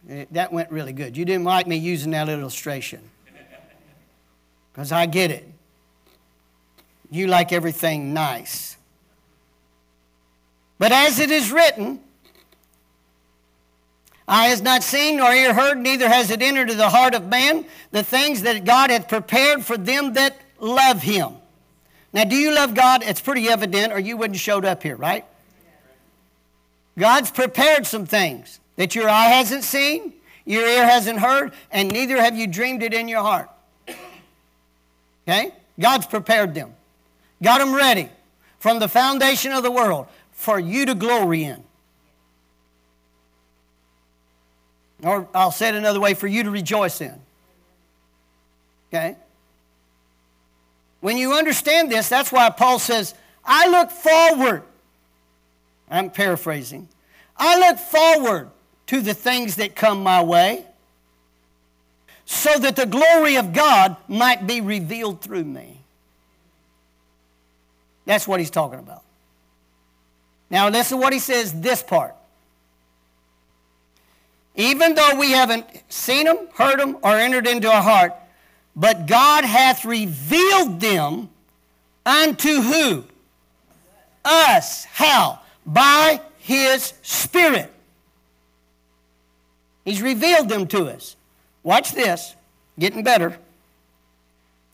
[0.09, 1.17] Eh, that went really good.
[1.17, 3.01] You didn't like me using that illustration.
[4.71, 5.51] Because I get it.
[7.09, 8.77] You like everything nice.
[10.79, 11.99] But as it is written,
[14.27, 17.27] Eye has not seen nor ear heard, neither has it entered into the heart of
[17.27, 21.33] man the things that God hath prepared for them that love him.
[22.11, 23.03] Now, do you love God?
[23.03, 25.23] It's pretty evident, or you wouldn't showed up here, right?
[26.99, 30.13] God's prepared some things that your eye hasn't seen,
[30.45, 33.49] your ear hasn't heard, and neither have you dreamed it in your heart.
[35.27, 35.51] Okay?
[35.79, 36.73] God's prepared them.
[37.41, 38.09] Got them ready
[38.59, 41.63] from the foundation of the world for you to glory in.
[45.03, 47.19] Or I'll say it another way for you to rejoice in.
[48.89, 49.15] Okay?
[51.01, 53.13] When you understand this, that's why Paul says,
[53.45, 54.63] I look forward.
[55.89, 56.87] I'm paraphrasing.
[57.37, 58.49] I look forward
[58.87, 60.65] to the things that come my way
[62.25, 65.76] so that the glory of God might be revealed through me.
[68.07, 69.03] That's what he's talking about.
[70.49, 72.15] Now, listen what he says this part.
[74.55, 78.13] Even though we haven't seen them, heard them, or entered into our heart,
[78.75, 81.29] but God hath revealed them
[82.05, 83.03] unto who?
[84.23, 84.85] Us.
[84.85, 85.41] How?
[85.65, 87.71] By his Spirit.
[89.83, 91.17] He's revealed them to us.
[91.61, 92.35] Watch this,
[92.79, 93.37] getting better.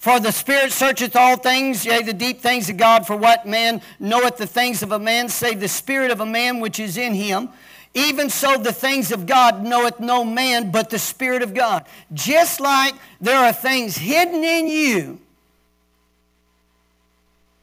[0.04, 3.08] For the Spirit searcheth all things, yea, the deep things of God.
[3.08, 6.60] For what man knoweth the things of a man, save the Spirit of a man
[6.60, 7.48] which is in him?
[7.94, 11.86] Even so, the things of God knoweth no man but the Spirit of God.
[12.12, 15.20] Just like there are things hidden in you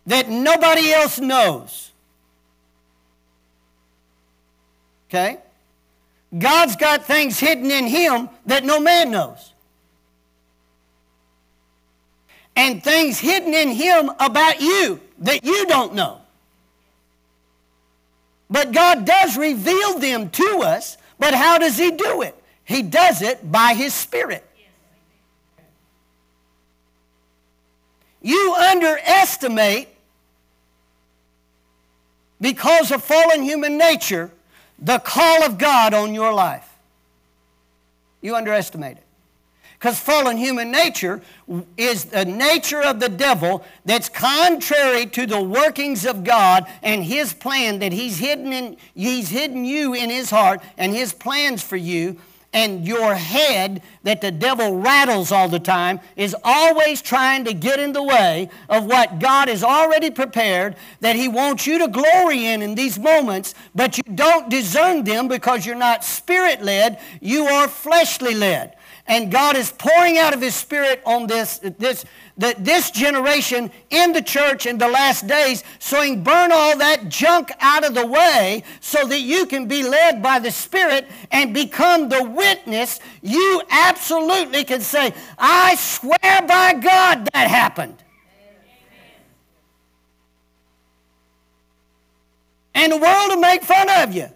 [0.07, 1.93] that nobody else knows.
[5.11, 5.37] Okay?
[6.39, 9.53] God's got things hidden in him that no man knows.
[12.61, 16.21] And things hidden in him about you that you don't know.
[18.51, 22.37] But God does reveal them to us, but how does he do it?
[22.65, 24.45] He does it by his spirit.
[28.21, 29.89] You underestimate
[32.43, 34.31] because of fallen human nature
[34.79, 36.69] the call of God on your life.
[38.21, 39.05] You underestimate it.
[39.81, 41.23] Because fallen human nature
[41.79, 47.33] is the nature of the devil that's contrary to the workings of God and his
[47.33, 51.79] plan that he's hidden in he's hidden you in his heart and his plans for
[51.79, 52.19] you
[52.53, 57.81] and your head that the devil rattles all the time is always trying to get
[57.81, 62.45] in the way of what God has already prepared that he wants you to glory
[62.45, 67.47] in in these moments, but you don't discern them because you're not spirit led, you
[67.47, 68.77] are fleshly led.
[69.11, 72.05] And God is pouring out of his spirit on this, this
[72.41, 76.79] that this generation in the church in the last days so he can burn all
[76.79, 81.07] that junk out of the way so that you can be led by the Spirit
[81.33, 82.99] and become the witness.
[83.21, 87.97] You absolutely can say, I swear by God that happened.
[92.75, 94.29] And the world will make fun of you.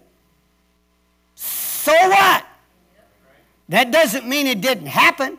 [1.33, 2.45] So what?
[3.69, 5.37] That doesn't mean it didn't happen.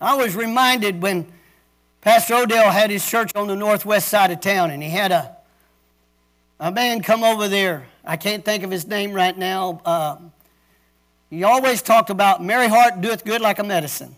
[0.00, 1.26] I was reminded when
[2.02, 5.34] Pastor Odell had his church on the northwest side of town, and he had a,
[6.60, 7.86] a man come over there.
[8.04, 9.80] I can't think of his name right now.
[9.84, 10.16] Uh,
[11.30, 14.14] he always talked about Merry heart doeth good like a medicine.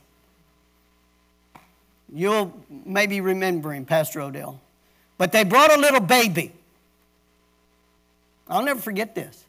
[2.12, 2.52] You'll
[2.84, 4.60] maybe remember him, Pastor Odell.
[5.18, 6.52] But they brought a little baby.
[8.48, 9.44] I'll never forget this.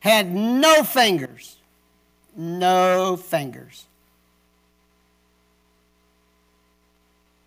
[0.00, 1.56] Had no fingers.
[2.36, 3.86] No fingers.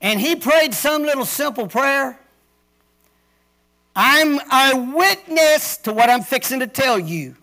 [0.02, 2.20] and he prayed some little simple prayer,
[3.96, 7.36] I'm a witness to what I'm fixing to tell you.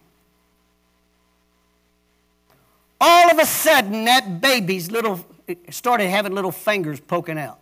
[2.99, 5.25] All of a sudden, that baby's little
[5.71, 7.59] started having little fingers poking out.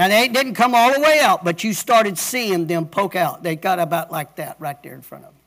[0.00, 3.42] Now, they didn't come all the way out, but you started seeing them poke out.
[3.42, 5.42] They got about like that right there in front of them.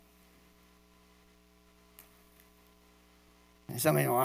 [3.70, 4.24] And somebody, oh, no, no,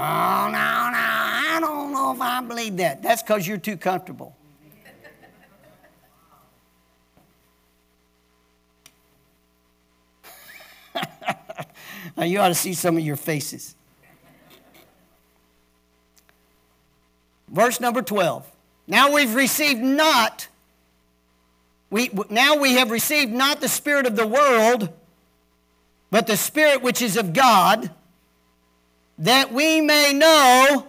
[0.53, 3.03] I don't know if I believe that.
[3.03, 4.37] That's because you're too comfortable.
[12.19, 13.75] now you ought to see some of your faces.
[17.49, 18.57] Verse number 12.
[18.89, 20.49] Now we've received not,
[21.91, 24.89] we, now we have received not the spirit of the world,
[26.11, 27.91] but the spirit which is of God
[29.19, 30.87] that we may know,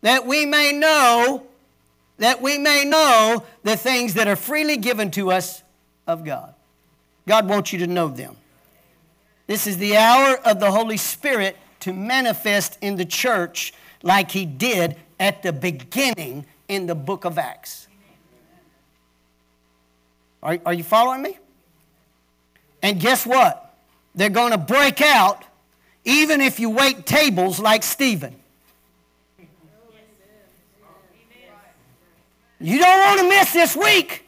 [0.00, 1.46] that we may know,
[2.18, 5.62] that we may know the things that are freely given to us
[6.06, 6.54] of God.
[7.28, 8.36] God wants you to know them.
[9.46, 13.72] This is the hour of the Holy Spirit to manifest in the church
[14.02, 17.86] like He did at the beginning in the book of Acts.
[20.42, 21.38] Are, are you following me?
[22.82, 23.76] And guess what?
[24.14, 25.44] They're going to break out
[26.04, 28.34] even if you wait tables like Stephen.
[32.58, 34.24] You don't want to miss this week.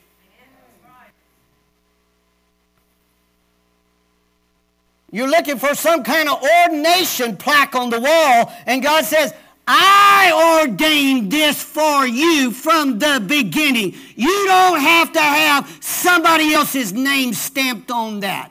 [5.11, 9.33] You're looking for some kind of ordination plaque on the wall, and God says,
[9.67, 13.95] I ordained this for you from the beginning.
[14.15, 18.51] You don't have to have somebody else's name stamped on that.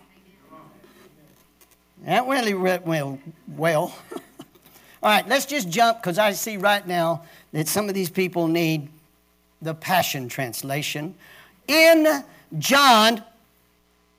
[2.05, 3.19] That really went well.
[3.47, 3.95] well.
[5.03, 8.47] All right, let's just jump because I see right now that some of these people
[8.47, 8.89] need
[9.61, 11.15] the Passion Translation.
[11.67, 12.23] In
[12.57, 13.23] John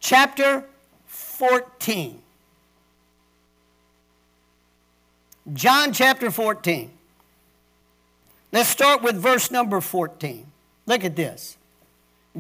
[0.00, 0.64] chapter
[1.06, 2.20] 14.
[5.52, 6.90] John chapter 14.
[8.52, 10.46] Let's start with verse number 14.
[10.86, 11.56] Look at this.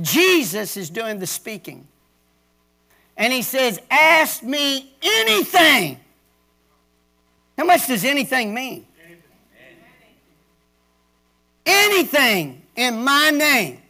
[0.00, 1.86] Jesus is doing the speaking.
[3.16, 6.00] And he says, Ask me anything.
[7.58, 8.86] How much does anything mean?
[11.66, 13.80] Anything in my name.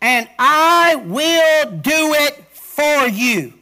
[0.00, 3.52] And I will do it for you.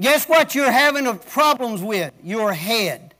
[0.00, 2.12] Guess what you're having of problems with?
[2.22, 3.14] Your head.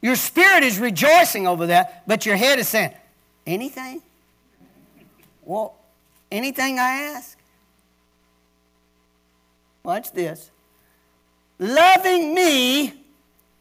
[0.00, 2.92] Your spirit is rejoicing over that, but your head is saying,
[3.46, 4.02] anything?
[5.44, 5.74] Well,
[6.30, 7.36] anything I ask?
[9.82, 10.50] Watch this.
[11.58, 12.92] Loving me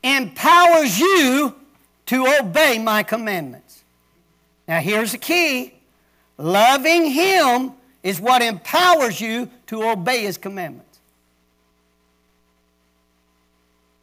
[0.04, 1.56] empowers you
[2.08, 3.84] to obey my commandments.
[4.68, 5.74] Now, here's the key
[6.38, 7.74] loving Him
[8.06, 11.00] is what empowers you to obey His commandments.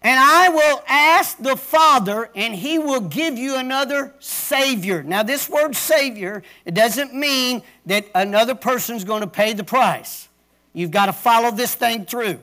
[0.03, 5.05] And I will ask the Father, and He will give you another Savior.
[5.05, 10.28] Now, this word Savior, it doesn't mean that another person's going to pay the price.
[10.72, 12.40] You've got to follow this thing through.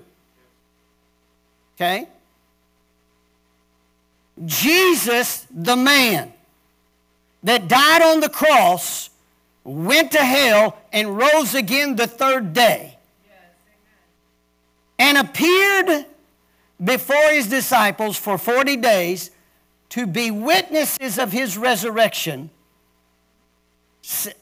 [1.75, 2.07] Okay?
[4.45, 6.31] Jesus, the man
[7.43, 9.08] that died on the cross,
[9.63, 12.97] went to hell, and rose again the third day,
[14.97, 16.05] and appeared
[16.83, 19.31] before his disciples for 40 days
[19.89, 22.49] to be witnesses of his resurrection.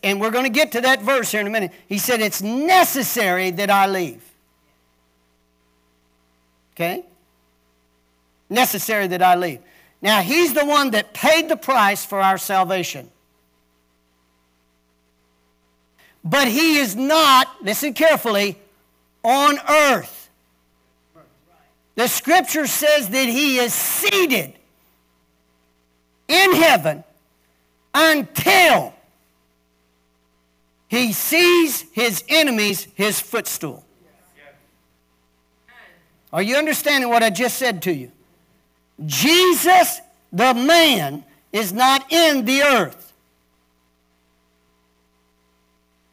[0.04, 1.72] And we're going to get to that verse here in a minute.
[1.88, 4.24] He said, It's necessary that I leave.
[6.76, 7.04] Okay?
[8.50, 9.60] Necessary that I leave.
[10.02, 13.10] Now, he's the one that paid the price for our salvation.
[16.30, 18.58] But he is not, listen carefully,
[19.24, 20.30] on earth.
[21.96, 24.54] The scripture says that he is seated
[26.28, 27.06] in heaven
[27.94, 28.94] until
[30.90, 33.86] he sees his enemies his footstool.
[36.34, 38.12] Are you understanding what I just said to you?
[39.06, 40.02] Jesus,
[40.34, 41.24] the man,
[41.54, 43.07] is not in the earth.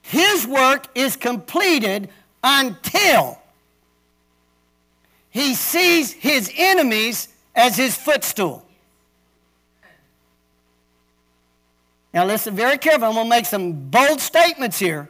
[0.04, 2.10] His work is completed
[2.42, 3.38] until
[5.30, 8.64] he sees his enemies as his footstool.
[12.12, 13.08] Now, listen very carefully.
[13.08, 15.08] I'm going to make some bold statements here.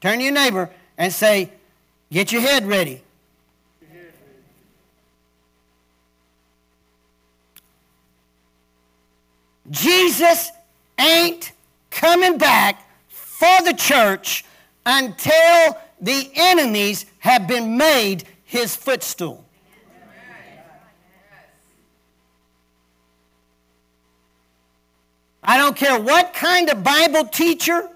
[0.00, 0.68] Turn to your neighbor
[0.98, 1.50] and say,
[2.10, 3.02] Get your head ready.
[9.70, 10.50] Jesus
[10.98, 11.52] ain't
[11.90, 12.83] coming back
[13.44, 14.44] for the church
[14.86, 19.44] until the enemies have been made his footstool.
[25.42, 27.90] I don't care what kind of Bible teacher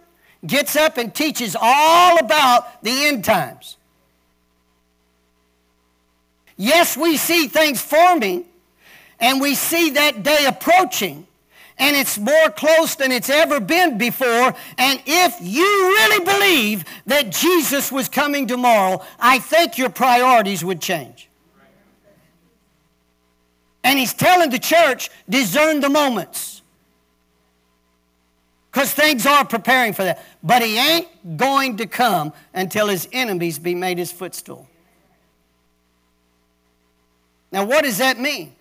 [0.46, 3.78] gets up and teaches all about the end times.
[6.58, 8.44] Yes, we see things forming
[9.18, 11.26] and we see that day approaching
[11.78, 14.54] and it's more close than it's ever been before.
[14.76, 20.80] And if you really believe that Jesus was coming tomorrow, I think your priorities would
[20.80, 21.28] change.
[23.84, 26.62] And he's telling the church, discern the moments.
[28.70, 30.22] Because things are preparing for that.
[30.42, 34.68] But he ain't going to come until his enemies be made his footstool.
[37.50, 38.52] Now, what does that mean?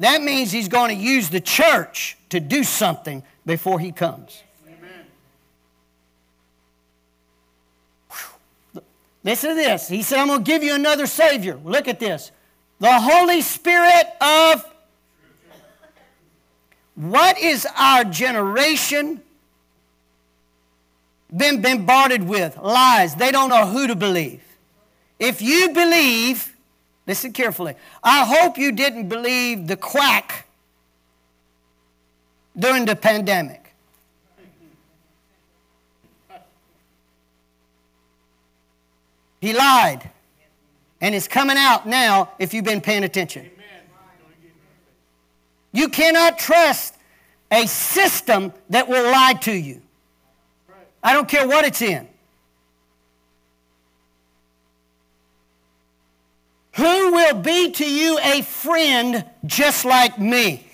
[0.00, 4.42] That means he's going to use the church to do something before he comes.
[9.24, 9.88] Listen to this.
[9.88, 11.58] He said, I'm going to give you another Savior.
[11.64, 12.30] Look at this.
[12.78, 14.64] The Holy Spirit of.
[16.94, 19.20] What is our generation
[21.36, 22.56] been bombarded with?
[22.56, 23.16] Lies.
[23.16, 24.42] They don't know who to believe.
[25.18, 26.54] If you believe
[27.08, 27.74] Listen carefully.
[28.04, 30.46] I hope you didn't believe the quack
[32.58, 33.74] during the pandemic.
[39.40, 40.10] He lied.
[41.00, 43.48] And it's coming out now if you've been paying attention.
[45.72, 46.96] You cannot trust
[47.50, 49.80] a system that will lie to you.
[51.02, 52.08] I don't care what it's in.
[56.74, 60.67] Who will be to you a friend just like me?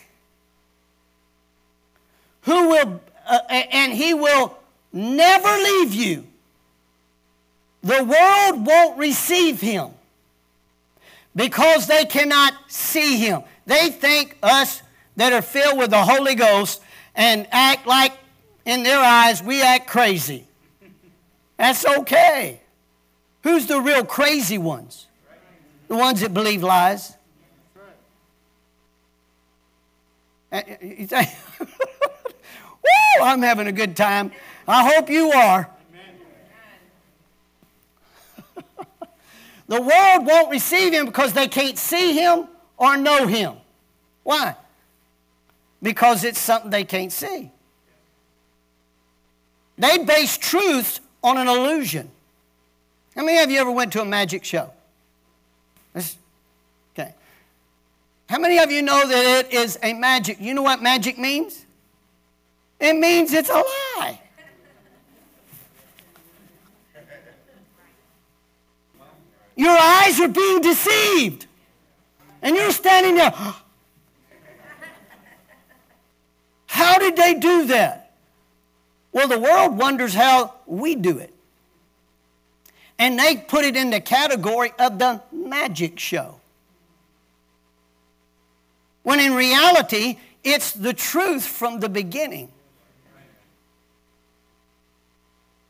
[2.45, 4.57] Who will, uh, and he will
[4.93, 6.27] never leave you.
[7.83, 9.91] The world won't receive him
[11.37, 13.43] because they cannot see him.
[13.67, 14.83] They think us
[15.17, 16.83] that are filled with the Holy Ghost
[17.15, 18.13] and act like,
[18.65, 20.47] in their eyes, we act crazy.
[21.57, 22.61] That's okay.
[23.43, 25.07] Who's the real crazy ones?
[25.89, 27.15] The ones that believe lies.
[30.81, 31.29] You think,
[32.85, 34.33] Woo, I'm having a good time.
[34.69, 35.69] I hope you are.
[39.69, 43.55] the world won't receive him because they can't see him or know him.
[44.23, 44.57] Why?
[45.83, 47.51] Because it's something they can't see.
[49.77, 52.11] They base truth on an illusion.
[53.17, 54.71] How many of you ever went to a magic show?
[55.97, 57.15] okay.
[58.29, 60.41] How many of you know that it is a magic?
[60.41, 61.64] You know what magic means?
[62.81, 64.21] It means it's a lie.
[69.57, 71.47] Your eyes are being deceived.
[72.43, 73.33] And you're standing there.
[76.67, 78.13] How did they do that?
[79.13, 81.33] Well, the world wonders how we do it.
[82.99, 86.41] And they put it in the category of the magic show.
[89.05, 92.49] When in reality, it's the truth from the beginning.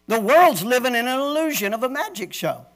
[0.07, 2.67] The world's living in an illusion of a magic show.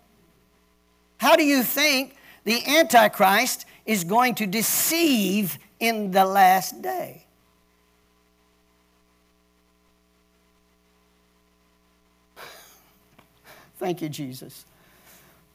[1.18, 7.26] How do you think the Antichrist is going to deceive in the last day?
[13.78, 14.64] Thank you, Jesus.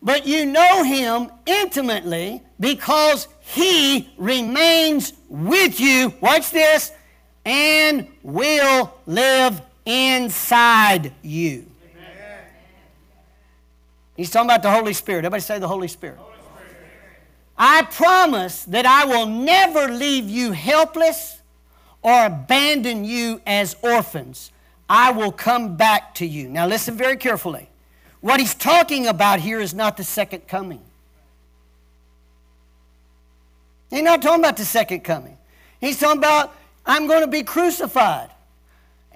[0.04, 6.14] But you know him intimately because he remains with you.
[6.20, 6.92] Watch this.
[7.46, 11.66] And will live inside you.
[11.94, 12.46] Amen.
[14.16, 15.20] He's talking about the Holy Spirit.
[15.20, 16.18] Everybody say the Holy Spirit.
[16.18, 16.64] Holy Spirit.
[17.58, 21.40] I promise that I will never leave you helpless
[22.02, 24.52] or abandon you as orphans.
[24.90, 26.50] I will come back to you.
[26.50, 27.70] Now, listen very carefully.
[28.22, 30.82] What he's talking about here is not the second coming.
[33.90, 35.38] He's not talking about the second coming.
[35.80, 36.56] He's talking about,
[36.86, 38.30] I'm going to be crucified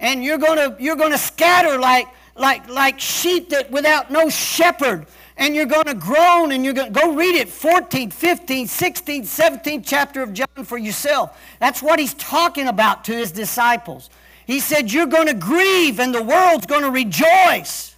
[0.00, 4.28] and you're going to you're going to scatter like like like sheep that without no
[4.28, 5.06] shepherd.
[5.36, 9.24] And you're going to groan and you're going to go read it 14 15 16
[9.24, 11.40] 17 chapter of john for yourself.
[11.60, 14.10] That's what he's talking about to his disciples.
[14.46, 17.94] He said you're going to grieve and the world's going to rejoice.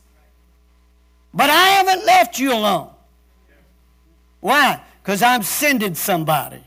[1.32, 2.90] But i haven't left you alone.
[4.40, 4.82] Why?
[5.03, 6.62] Because i'm sending somebody.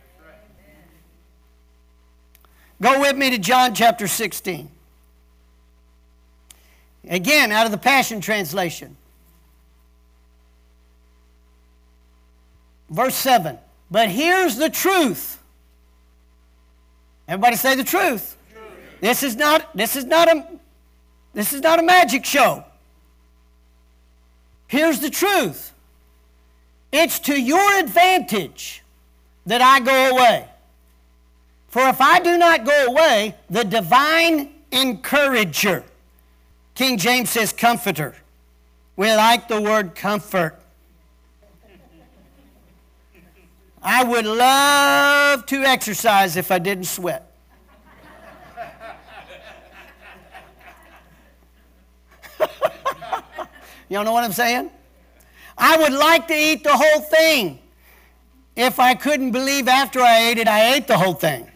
[2.82, 4.73] Go with me to john chapter 16
[7.08, 8.96] Again, out of the Passion Translation.
[12.90, 13.58] Verse 7.
[13.92, 15.42] But here's the truth.
[17.28, 18.38] Everybody say the truth.
[19.02, 20.48] This is not this is not a
[21.34, 22.64] this is not a magic show.
[24.68, 25.74] Here's the truth.
[26.92, 28.84] It's to your advantage
[29.46, 30.48] that I go away.
[31.68, 35.84] For if I do not go away, the divine encourager
[36.76, 38.16] King James says comforter.
[38.96, 40.60] We like the word comfort.
[43.82, 47.30] I would love to exercise if I didn't sweat.
[53.90, 54.72] Y'all know what I'm saying?
[55.58, 57.60] I would like to eat the whole thing
[58.56, 61.50] if I couldn't believe after I ate it, I ate the whole thing.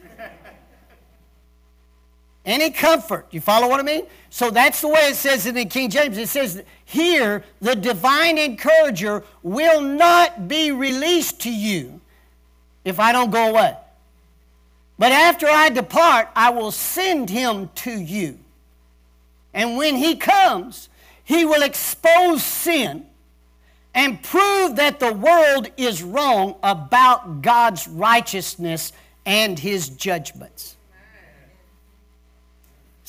[2.48, 3.28] Any comfort.
[3.32, 4.08] You follow what I mean?
[4.30, 6.18] So that's the way it says in King James.
[6.18, 12.00] It says here, the divine encourager will not be released to you
[12.86, 13.76] if I don't go away.
[14.98, 18.39] But after I depart, I will send him to you.
[19.54, 20.88] And when he comes,
[21.26, 23.06] he will expose sin
[23.93, 28.93] and prove that the world is wrong about God's righteousness
[29.26, 30.76] and his judgments.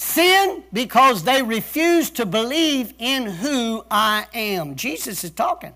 [0.00, 4.76] Sin because they refuse to believe in who I am.
[4.76, 5.74] Jesus is talking.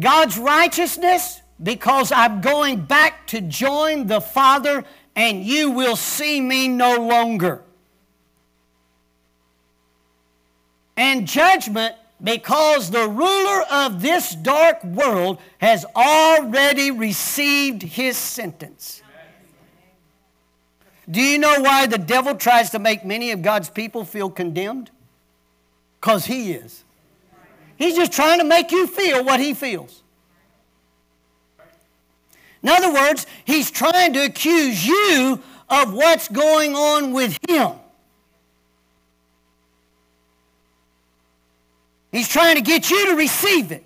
[0.00, 4.82] God's righteousness because I'm going back to join the Father
[5.14, 7.62] and you will see me no longer.
[10.96, 19.02] And judgment because the ruler of this dark world has already received his sentence.
[21.10, 24.90] Do you know why the devil tries to make many of God's people feel condemned?
[26.00, 26.84] Because he is.
[27.76, 30.02] He's just trying to make you feel what he feels.
[32.62, 37.72] In other words, he's trying to accuse you of what's going on with him.
[42.10, 43.84] He's trying to get you to receive it.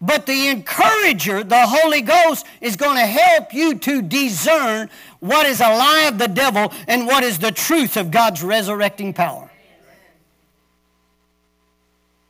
[0.00, 4.88] But the encourager, the Holy Ghost, is going to help you to discern
[5.18, 9.12] what is a lie of the devil and what is the truth of God's resurrecting
[9.12, 9.50] power.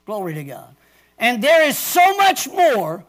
[0.05, 0.75] Glory to God.
[1.19, 3.05] And there is so much more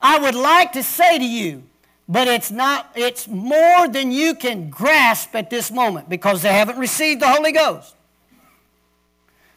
[0.00, 1.64] I would like to say to you,
[2.08, 6.78] but it's not, it's more than you can grasp at this moment because they haven't
[6.78, 7.96] received the Holy Ghost.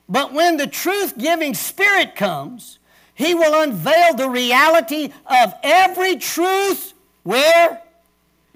[0.10, 2.80] But when the truth giving Spirit comes,
[3.18, 6.94] He will unveil the reality of every truth
[7.24, 7.82] where?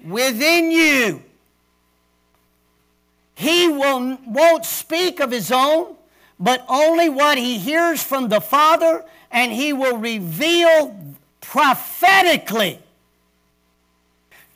[0.06, 1.20] Within you.
[3.34, 5.96] He will, won't speak of His own,
[6.38, 10.96] but only what He hears from the Father, and He will reveal
[11.40, 12.78] prophetically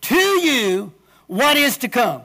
[0.02, 0.92] to you
[1.26, 2.22] what is to come.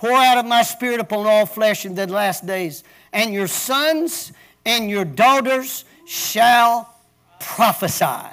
[0.00, 4.32] Pour out of my spirit upon all flesh in the last days, and your sons
[4.64, 6.94] and your daughters shall
[7.38, 8.04] prophesy.
[8.04, 8.32] Amen.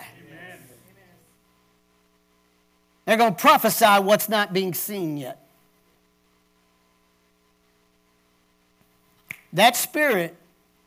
[3.04, 5.46] They're going to prophesy what's not being seen yet.
[9.52, 10.38] That spirit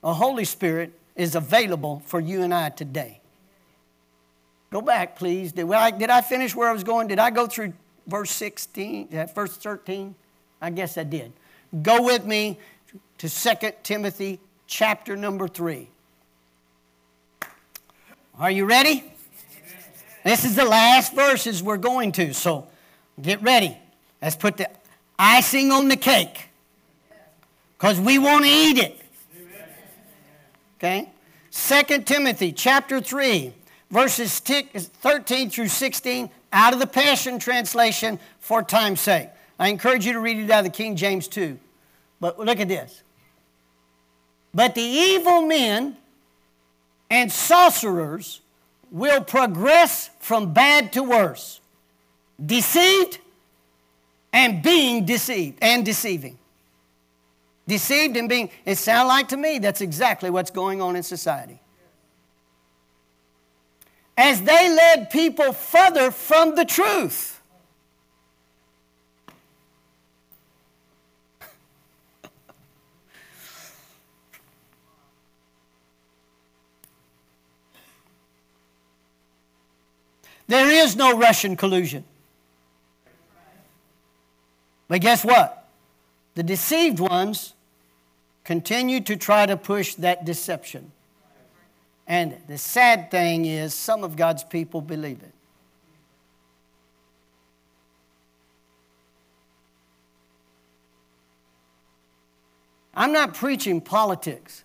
[0.02, 3.20] a Holy Spirit is available for you and I today.
[4.70, 5.52] Go back, please.
[5.52, 7.06] Did I, did I finish where I was going?
[7.06, 7.74] Did I go through
[8.06, 10.14] verse 16, verse 13?
[10.60, 11.32] I guess I did.
[11.82, 12.58] Go with me
[13.18, 13.50] to 2
[13.82, 15.88] Timothy chapter number 3.
[18.38, 19.04] Are you ready?
[20.24, 22.66] This is the last verses we're going to, so
[23.20, 23.76] get ready.
[24.20, 24.68] Let's put the
[25.18, 26.48] icing on the cake
[27.78, 29.00] because we want to eat it.
[30.78, 31.10] Okay?
[31.52, 33.52] 2 Timothy chapter 3,
[33.90, 39.28] verses 13 through 16, out of the Passion Translation for time's sake.
[39.60, 41.60] I encourage you to read it out of the King James too.
[42.18, 43.02] But look at this.
[44.52, 45.96] But the evil men
[47.08, 48.40] and sorcerers
[48.90, 51.60] will progress from bad to worse,
[52.44, 53.18] deceived
[54.32, 56.36] and being deceived and deceiving
[57.70, 61.58] deceived and being, it sounds like to me that's exactly what's going on in society.
[64.18, 67.39] As they led people further from the truth.
[80.50, 82.02] There is no Russian collusion.
[84.88, 85.68] But guess what?
[86.34, 87.54] The deceived ones
[88.42, 90.90] continue to try to push that deception.
[92.08, 95.32] And the sad thing is, some of God's people believe it.
[102.92, 104.64] I'm not preaching politics,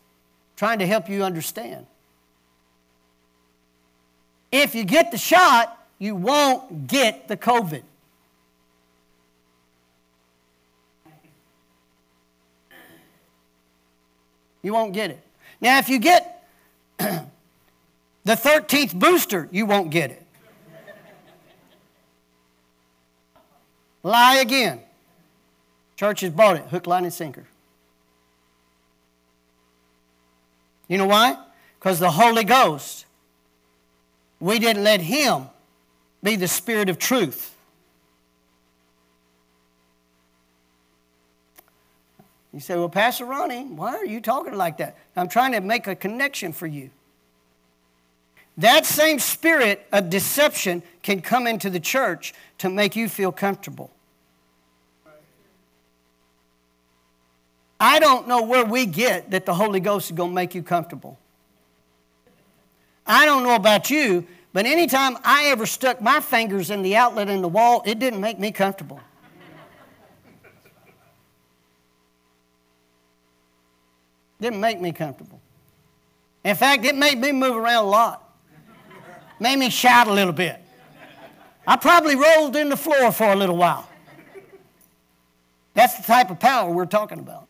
[0.56, 1.86] trying to help you understand.
[4.58, 7.84] If you get the shot, you won't get the COVID.
[14.64, 15.20] You won't get it.
[15.60, 16.48] Now, if you get
[16.98, 17.26] the
[18.26, 20.26] 13th booster, you won't get it.
[24.04, 24.80] Lie again.
[25.98, 27.46] Church has bought it, hook, line, and sinker.
[30.88, 31.38] You know why?
[31.78, 33.05] Because the Holy Ghost,
[34.46, 35.50] we didn't let Him
[36.22, 37.52] be the Spirit of truth.
[42.54, 44.98] You say, Well, Pastor Ronnie, why are you talking like that?
[45.16, 46.92] I'm trying to make a connection for you.
[48.58, 53.90] That same spirit of deception can come into the church to make you feel comfortable.
[57.80, 60.62] I don't know where we get that the Holy Ghost is going to make you
[60.62, 61.18] comfortable.
[63.06, 64.26] I don't know about you,
[64.56, 68.22] but anytime I ever stuck my fingers in the outlet in the wall, it didn't
[68.22, 69.02] make me comfortable.
[74.40, 75.42] Didn't make me comfortable.
[76.46, 78.34] In fact, it made me move around a lot.
[79.42, 80.58] Made me shout a little bit.
[81.68, 83.90] I probably rolled in the floor for a little while.
[85.74, 87.50] That's the type of power we're talking about.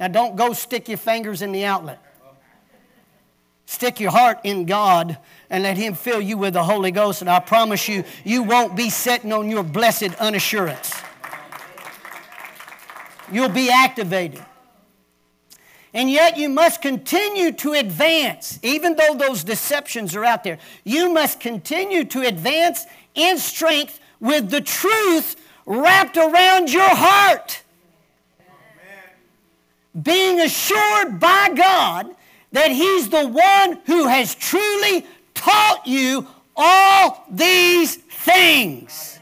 [0.00, 2.00] Now, don't go stick your fingers in the outlet.
[3.66, 5.18] Stick your heart in God
[5.50, 8.76] and let Him fill you with the Holy Ghost, and I promise you, you won't
[8.76, 10.94] be sitting on your blessed unassurance.
[13.30, 14.44] You'll be activated.
[15.92, 20.58] And yet, you must continue to advance, even though those deceptions are out there.
[20.84, 27.62] You must continue to advance in strength with the truth wrapped around your heart.
[28.38, 30.02] Amen.
[30.02, 32.14] Being assured by God
[32.56, 35.04] that He's the one who has truly
[35.34, 36.26] taught you
[36.56, 39.20] all these things.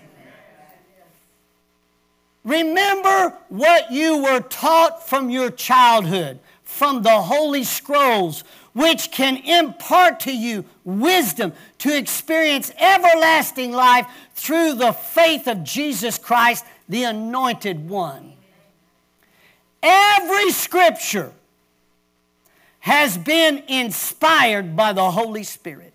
[2.45, 10.21] Remember what you were taught from your childhood, from the Holy Scrolls, which can impart
[10.21, 14.07] to you wisdom to experience everlasting life
[14.37, 18.35] through the faith of Jesus Christ, the Anointed One.
[19.83, 21.33] Every scripture
[22.85, 25.95] has been inspired by the Holy Spirit.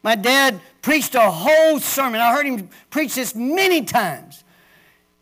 [0.00, 2.20] My dad preached a whole sermon.
[2.20, 4.44] I heard him preach this many times.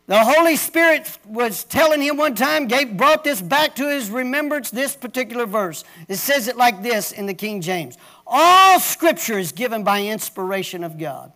[0.05, 4.69] The Holy Spirit was telling him one time, gave, brought this back to his remembrance,
[4.69, 5.83] this particular verse.
[6.07, 7.97] It says it like this in the King James
[8.27, 11.31] All scripture is given by inspiration of God.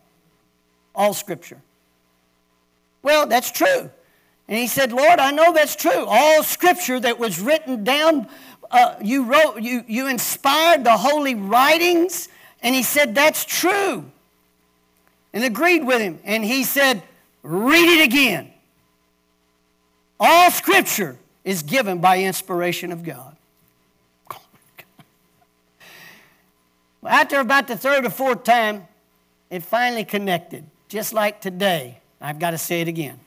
[0.93, 1.63] All scripture.
[3.01, 3.89] Well, that's true.
[4.47, 6.05] And he said, Lord, I know that's true.
[6.05, 8.27] All scripture that was written down
[8.71, 12.27] uh, you wrote, you, you inspired the holy writings,
[12.61, 14.05] and he said, That's true.
[15.33, 16.19] And agreed with him.
[16.23, 17.03] And he said,
[17.43, 18.51] Read it again.
[20.19, 23.35] All scripture is given by inspiration of God.
[27.05, 28.87] After about the third or fourth time,
[29.49, 31.99] it finally connected, just like today.
[32.19, 33.19] I've got to say it again.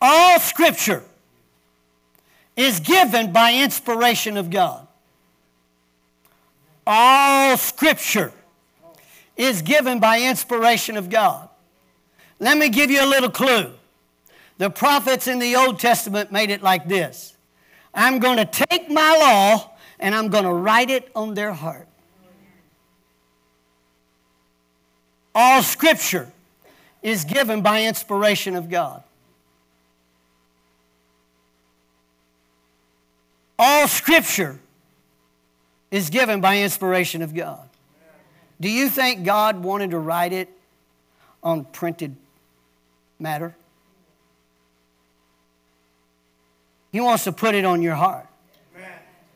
[0.00, 1.02] All scripture
[2.58, 4.84] is given by inspiration of God.
[6.84, 8.32] All scripture
[9.36, 11.48] is given by inspiration of God.
[12.40, 13.72] Let me give you a little clue.
[14.58, 17.36] The prophets in the Old Testament made it like this
[17.94, 21.86] I'm going to take my law and I'm going to write it on their heart.
[25.32, 26.32] All scripture
[27.02, 29.04] is given by inspiration of God.
[33.58, 34.58] All scripture
[35.90, 37.68] is given by inspiration of God.
[38.60, 40.48] Do you think God wanted to write it
[41.42, 42.16] on printed
[43.18, 43.54] matter?
[46.92, 48.26] He wants to put it on your heart.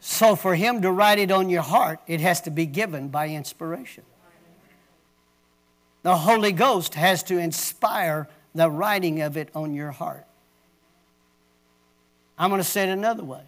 [0.00, 3.28] So, for Him to write it on your heart, it has to be given by
[3.28, 4.02] inspiration.
[6.02, 10.26] The Holy Ghost has to inspire the writing of it on your heart.
[12.36, 13.42] I'm going to say it another way.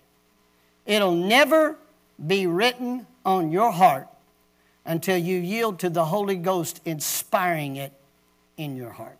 [0.86, 1.76] It'll never
[2.24, 4.08] be written on your heart
[4.84, 7.92] until you yield to the Holy Ghost inspiring it
[8.56, 9.16] in your heart.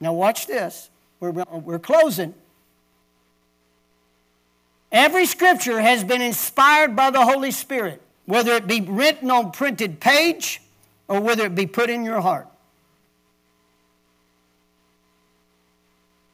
[0.00, 0.90] Now, watch this.
[1.18, 2.34] We're, we're closing.
[4.92, 10.00] Every scripture has been inspired by the Holy Spirit, whether it be written on printed
[10.00, 10.60] page
[11.08, 12.46] or whether it be put in your heart.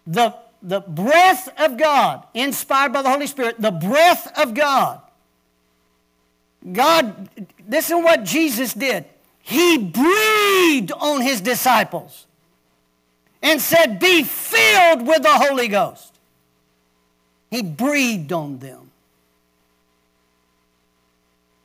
[0.07, 5.01] The the breath of God, inspired by the Holy Spirit, the breath of God.
[6.73, 7.29] God,
[7.67, 9.07] this is what Jesus did.
[9.43, 12.27] He breathed on his disciples
[13.43, 16.19] and said, Be filled with the Holy Ghost.
[17.51, 18.91] He breathed on them.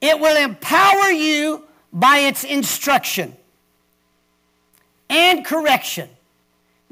[0.01, 3.35] It will empower you by its instruction
[5.09, 6.09] and correction,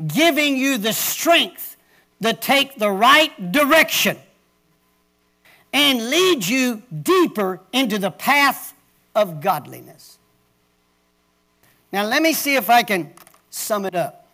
[0.05, 1.72] giving you the strength
[2.23, 4.17] that take the right direction
[5.73, 8.73] and lead you deeper into the path
[9.13, 10.17] of godliness.
[11.91, 13.13] Now, let me see if I can
[13.49, 14.25] sum it up.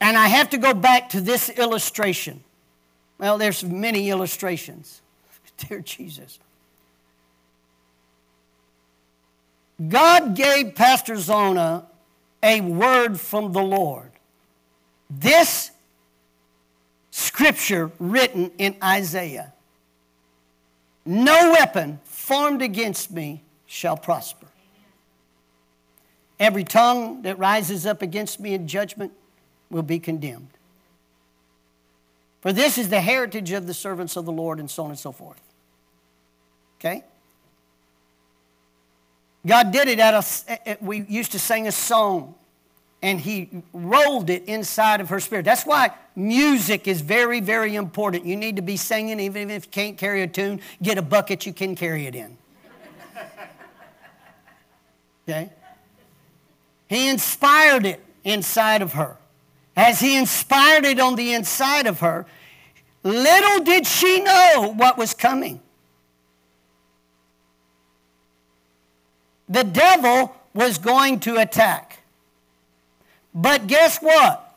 [0.00, 2.42] And I have to go back to this illustration.
[3.18, 5.00] Well, there's many illustrations.
[5.58, 6.40] Dear Jesus.
[9.88, 11.86] God gave Pastor Zona
[12.42, 14.10] a word from the Lord.
[15.08, 15.70] This
[17.10, 19.52] scripture written in Isaiah
[21.04, 24.46] No weapon formed against me shall prosper.
[26.38, 29.12] Every tongue that rises up against me in judgment
[29.70, 30.48] will be condemned.
[32.40, 34.98] For this is the heritage of the servants of the Lord, and so on and
[34.98, 35.40] so forth.
[36.80, 37.04] Okay?
[39.46, 42.34] God did it at a, we used to sing a song,
[43.02, 45.44] and He rolled it inside of her spirit.
[45.44, 48.24] That's why music is very, very important.
[48.24, 51.44] You need to be singing, even if you can't carry a tune, get a bucket
[51.46, 52.36] you can carry it in.
[55.28, 55.50] Okay?
[56.88, 59.16] He inspired it inside of her.
[59.76, 62.26] As he inspired it on the inside of her,
[63.02, 65.60] little did she know what was coming.
[69.52, 71.98] The devil was going to attack.
[73.34, 74.56] But guess what?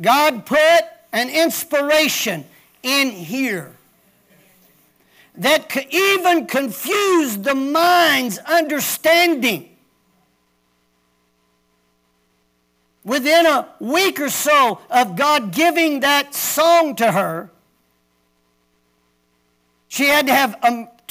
[0.00, 0.80] God put
[1.12, 2.46] an inspiration
[2.82, 3.76] in here
[5.34, 9.68] that could even confused the mind's understanding.
[13.04, 17.50] Within a week or so of God giving that song to her,
[19.88, 20.56] she had to have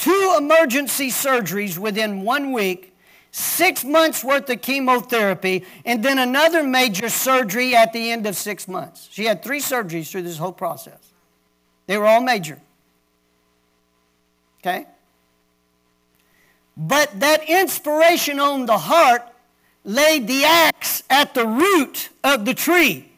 [0.02, 2.92] two emergency surgeries within one week,
[3.30, 8.66] six months worth of chemotherapy, and then another major surgery at the end of six
[8.66, 9.08] months.
[9.12, 10.98] She had three surgeries through this whole process.
[11.86, 12.58] They were all major.
[14.58, 14.86] Okay?
[16.76, 19.22] But that inspiration on the heart
[19.84, 23.08] laid the axe at the root of the tree.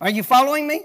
[0.00, 0.82] Are you following me?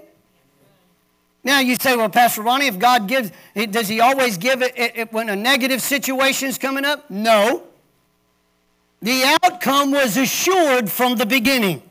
[1.44, 5.12] Now you say, well, Pastor Ronnie, if God gives, does He always give it, it
[5.12, 7.10] when a negative situation is coming up?
[7.10, 7.62] No.
[9.00, 11.82] The outcome was assured from the beginning.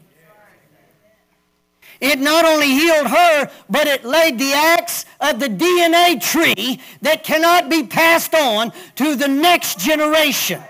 [2.00, 7.24] It not only healed her, but it laid the axe of the DNA tree that
[7.24, 10.62] cannot be passed on to the next generation.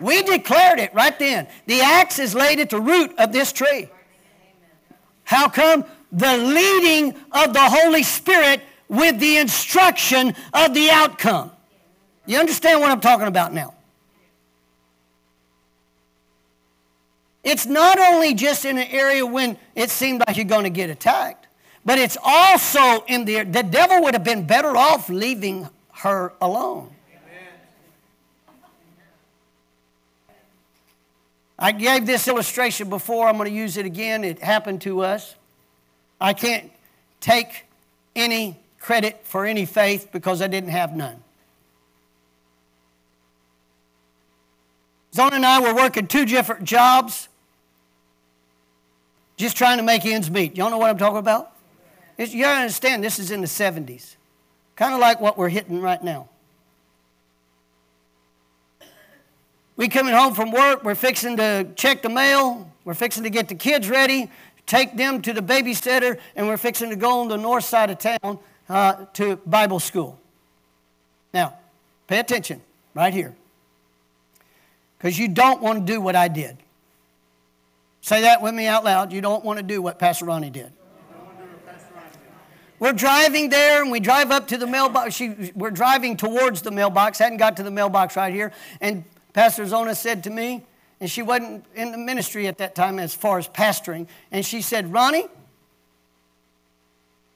[0.00, 1.48] We declared it right then.
[1.66, 3.90] The axe is laid at the root of this tree.
[5.30, 5.84] How come?
[6.10, 11.52] The leading of the Holy Spirit with the instruction of the outcome.
[12.26, 13.74] You understand what I'm talking about now?
[17.44, 20.90] It's not only just in an area when it seemed like you're going to get
[20.90, 21.46] attacked,
[21.84, 26.90] but it's also in the the devil would have been better off leaving her alone.
[31.60, 33.28] I gave this illustration before.
[33.28, 34.24] I'm going to use it again.
[34.24, 35.34] It happened to us.
[36.18, 36.72] I can't
[37.20, 37.66] take
[38.16, 41.22] any credit for any faith because I didn't have none.
[45.14, 47.28] Zona and I were working two different jobs
[49.36, 50.56] just trying to make ends meet.
[50.56, 51.52] Y'all know what I'm talking about?
[52.16, 54.16] It's, you understand this is in the 70s,
[54.76, 56.28] kind of like what we're hitting right now.
[59.80, 63.48] We coming home from work, we're fixing to check the mail, we're fixing to get
[63.48, 64.30] the kids ready,
[64.66, 67.96] take them to the babysitter, and we're fixing to go on the north side of
[67.96, 70.20] town uh, to Bible school.
[71.32, 71.54] Now,
[72.08, 72.60] pay attention
[72.92, 73.34] right here.
[74.98, 76.58] Because you don't want to do what I did.
[78.02, 79.14] Say that with me out loud.
[79.14, 80.70] You don't want to do what Pastor Ronnie did.
[82.78, 85.14] We're driving there and we drive up to the mailbox.
[85.14, 88.52] She, we're driving towards the mailbox, hadn't got to the mailbox right here.
[88.82, 90.64] And Pastor Zona said to me,
[91.00, 94.60] and she wasn't in the ministry at that time as far as pastoring, and she
[94.60, 95.26] said, Ronnie,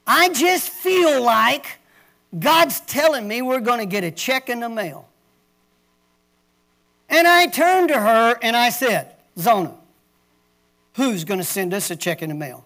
[0.05, 1.79] I just feel like
[2.37, 5.07] God's telling me we're going to get a check in the mail.
[7.09, 9.73] And I turned to her and I said, Zona,
[10.95, 12.65] who's going to send us a check in the mail?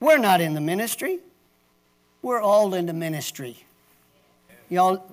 [0.00, 1.18] We're not in the ministry.
[2.22, 3.56] We're all in the ministry.
[4.68, 5.04] Y'all,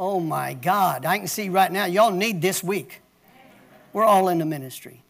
[0.00, 3.02] oh my God, I can see right now, y'all need this week.
[3.92, 5.02] We're all in the ministry.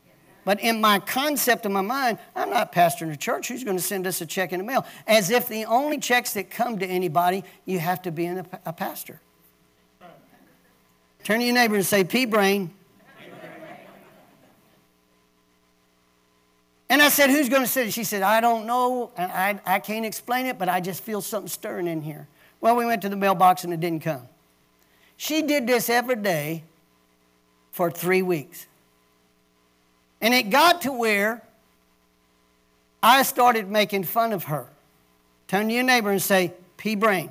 [0.44, 3.48] But in my concept of my mind, I'm not pastoring a church.
[3.48, 4.84] Who's going to send us a check in the mail?
[5.06, 8.72] As if the only checks that come to anybody, you have to be a, a
[8.72, 9.20] pastor.
[11.22, 12.72] Turn to your neighbor and say, pea brain.
[16.88, 17.92] And I said, Who's going to sit it?
[17.92, 19.12] She said, I don't know.
[19.16, 22.26] I, I can't explain it, but I just feel something stirring in here.
[22.60, 24.26] Well, we went to the mailbox and it didn't come.
[25.20, 26.62] She did this every day
[27.72, 28.66] for three weeks.
[30.22, 31.42] And it got to where
[33.02, 34.66] I started making fun of her.
[35.46, 37.28] Turn to your neighbor and say, pea brain.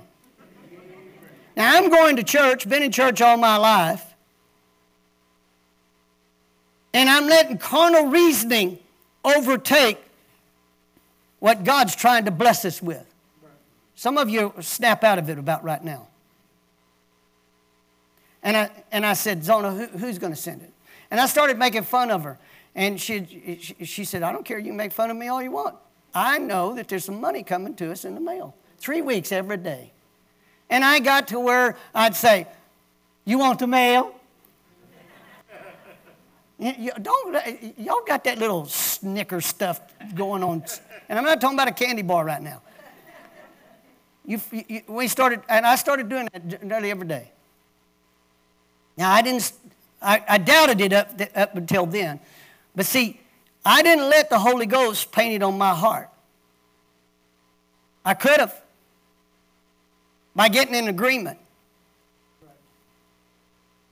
[1.58, 4.06] Now, I'm going to church, been in church all my life,
[6.94, 8.78] and I'm letting carnal reasoning
[9.26, 9.98] overtake
[11.40, 13.04] what God's trying to bless us with.
[13.96, 16.06] Some of you snap out of it about right now.
[18.44, 20.74] And I, and I said, Zona, who, who's going to send it?
[21.12, 22.38] And I started making fun of her.
[22.76, 24.60] And she, she said, I don't care.
[24.60, 25.76] You make fun of me all you want.
[26.14, 28.56] I know that there's some money coming to us in the mail.
[28.78, 29.92] Three weeks every day.
[30.70, 32.48] And I got to where I'd say,
[33.26, 34.16] You want the mail?
[36.60, 39.82] you, don't, y'all got that little snicker stuff
[40.14, 40.64] going on.
[41.10, 42.62] And I'm not talking about a candy bar right now.
[44.26, 47.32] You, you, we started, and I started doing that nearly every day.
[49.00, 49.54] Now, I didn't,
[50.02, 52.20] I, I doubted it up, up until then.
[52.76, 53.18] But see,
[53.66, 56.10] I didn't let the Holy Ghost paint it on my heart.
[58.04, 58.62] I could have
[60.36, 61.39] by getting in agreement.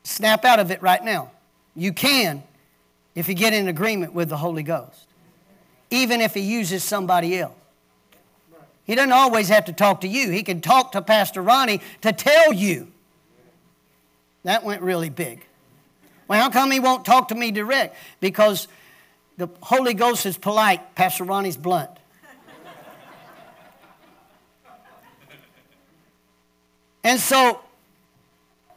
[0.04, 1.32] Snap out of it right now.
[1.74, 2.44] You can
[3.16, 5.08] if you get in agreement with the Holy Ghost,
[5.90, 7.54] even if He uses somebody else.
[8.84, 12.12] He doesn't always have to talk to you, He can talk to Pastor Ronnie to
[12.12, 12.92] tell you.
[14.48, 15.46] That went really big.
[16.30, 17.98] Well, how come He won't talk to me direct?
[18.22, 18.70] Because
[19.36, 21.90] the Holy Ghost is polite, Pastor Ronnie's blunt.
[27.04, 27.60] And so,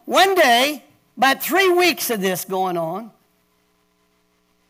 [0.07, 0.83] one day,
[1.16, 3.12] about three weeks of this going on,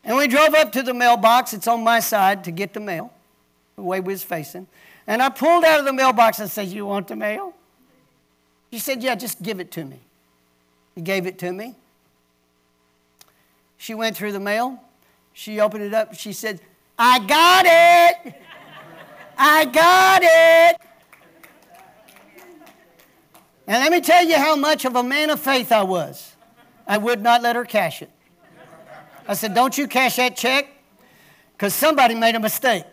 [0.04, 1.54] and we drove up to the mailbox.
[1.54, 3.10] It's on my side to get the mail,
[3.76, 4.66] the way we was facing.
[5.06, 7.54] And I pulled out of the mailbox and said, You want the mail?
[8.70, 10.00] She said, Yeah, just give it to me.
[10.94, 11.74] He gave it to me.
[13.76, 14.82] She went through the mail.
[15.32, 16.14] She opened it up.
[16.14, 16.60] She said,
[16.98, 18.34] I got it.
[19.38, 20.80] I got it.
[23.66, 26.34] And let me tell you how much of a man of faith I was.
[26.86, 28.10] I would not let her cash it.
[29.26, 30.66] I said, Don't you cash that check
[31.52, 32.84] because somebody made a mistake.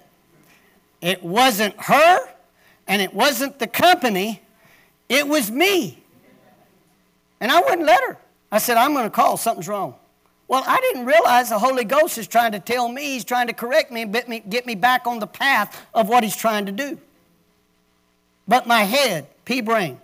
[1.02, 2.20] It wasn't her
[2.88, 4.42] and it wasn't the company,
[5.10, 6.04] it was me.
[7.40, 8.18] And I wouldn't let her.
[8.52, 9.96] I said, I'm going to call, something's wrong.
[10.48, 13.54] Well, I didn't realize the Holy Ghost is trying to tell me, He's trying to
[13.54, 16.98] correct me and get me, back on the path of what He's trying to do.
[18.48, 20.00] But my head, pea brain,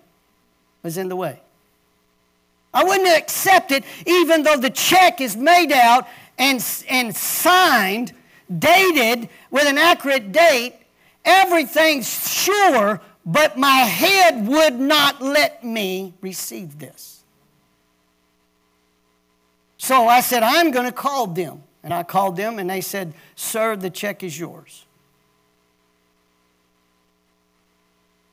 [0.81, 1.39] was in the way.
[2.73, 6.07] I wouldn't accept it even though the check is made out
[6.37, 8.13] and, and signed,
[8.59, 10.75] dated with an accurate date.
[11.23, 17.12] Everything's sure, but my head would not let me receive this.
[19.83, 21.61] So I said, I'm going to call them.
[21.83, 24.85] And I called them, and they said, Sir, the check is yours.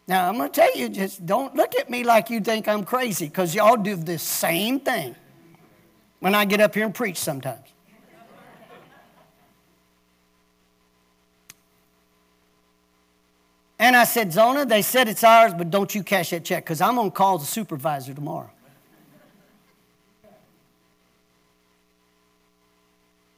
[0.07, 2.84] Now, I'm going to tell you, just don't look at me like you think I'm
[2.84, 5.16] crazy, because y'all do the same thing
[6.20, 7.66] when I get up here and preach sometimes.
[13.76, 16.80] And I said, Zona, they said it's ours, but don't you cash that check, because
[16.80, 18.53] I'm going to call the supervisor tomorrow.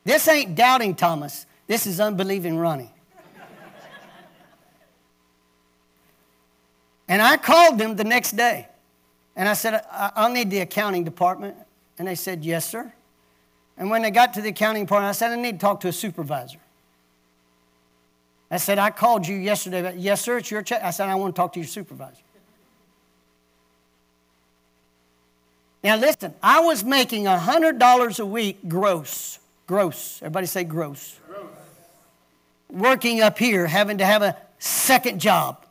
[0.05, 1.47] This ain't doubting Thomas.
[1.67, 2.93] This is unbelieving Ronnie.
[7.09, 8.69] And I called them the next day.
[9.37, 11.57] And I said, I'll need the accounting department.
[11.99, 12.93] And they said, Yes, sir.
[13.77, 15.89] And when they got to the accounting department, I said, I need to talk to
[15.89, 16.59] a supervisor.
[18.51, 19.83] I said, I called you yesterday.
[19.83, 20.83] But, yes, sir, it's your check.
[20.83, 22.23] I said, I want to talk to your supervisor.
[25.83, 29.39] Now, listen, I was making $100 a week gross.
[29.67, 30.21] Gross.
[30.23, 31.19] Everybody say gross.
[31.27, 31.47] gross.
[32.71, 35.65] Working up here, having to have a second job.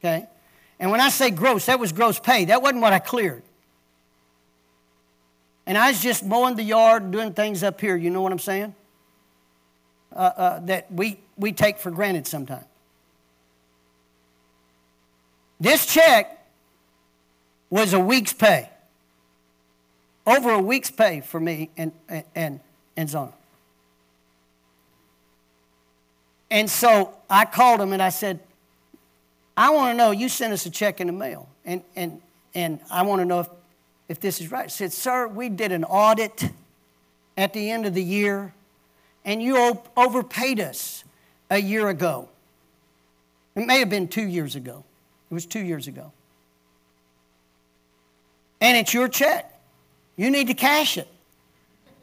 [0.00, 0.26] Okay?
[0.78, 2.46] And when I say gross, that was gross pay.
[2.46, 3.42] That wasn't what I cleared.
[5.66, 7.96] And I was just mowing the yard doing things up here.
[7.96, 8.74] You know what I'm saying?
[10.14, 12.66] Uh, uh, that we, we take for granted sometimes.
[15.58, 16.46] This check
[17.70, 18.68] was a week's pay.
[20.26, 21.92] Over a week's pay for me and,
[22.34, 22.60] and,
[22.96, 23.32] and Zona.
[26.50, 28.40] And so I called him and I said,
[29.56, 32.20] I want to know, you sent us a check in the mail, and, and,
[32.54, 33.48] and I want to know if,
[34.08, 34.64] if this is right.
[34.64, 36.50] I said, Sir, we did an audit
[37.36, 38.52] at the end of the year,
[39.24, 41.04] and you overpaid us
[41.50, 42.28] a year ago.
[43.54, 44.84] It may have been two years ago.
[45.30, 46.12] It was two years ago.
[48.60, 49.53] And it's your check.
[50.16, 51.08] You need to cash it.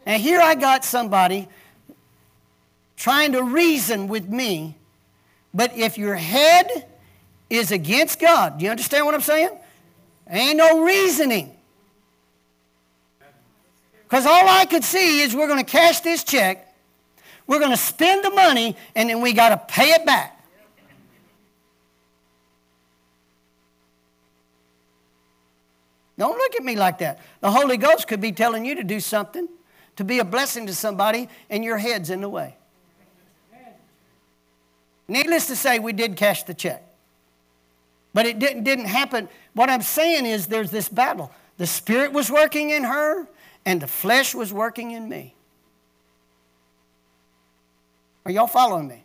[0.06, 1.48] And here I got somebody
[2.98, 4.76] trying to reason with me,
[5.54, 6.88] but if your head
[7.50, 8.58] is against God.
[8.58, 9.50] Do you understand what I'm saying?
[10.30, 11.56] Ain't no reasoning.
[14.04, 16.74] Because all I could see is we're going to cash this check,
[17.48, 20.41] we're going to spend the money, and then we got to pay it back.
[26.22, 27.18] Don't look at me like that.
[27.40, 29.50] The Holy Ghost could be telling you to do something,
[29.96, 32.56] to be a blessing to somebody, and your head's in the way.
[35.08, 36.84] Needless to say, we did cash the check.
[38.14, 39.30] But it didn't, didn't happen.
[39.56, 41.32] What I'm saying is there's this battle.
[41.58, 43.28] The Spirit was working in her,
[43.66, 45.34] and the flesh was working in me.
[48.28, 49.04] Are y'all following me?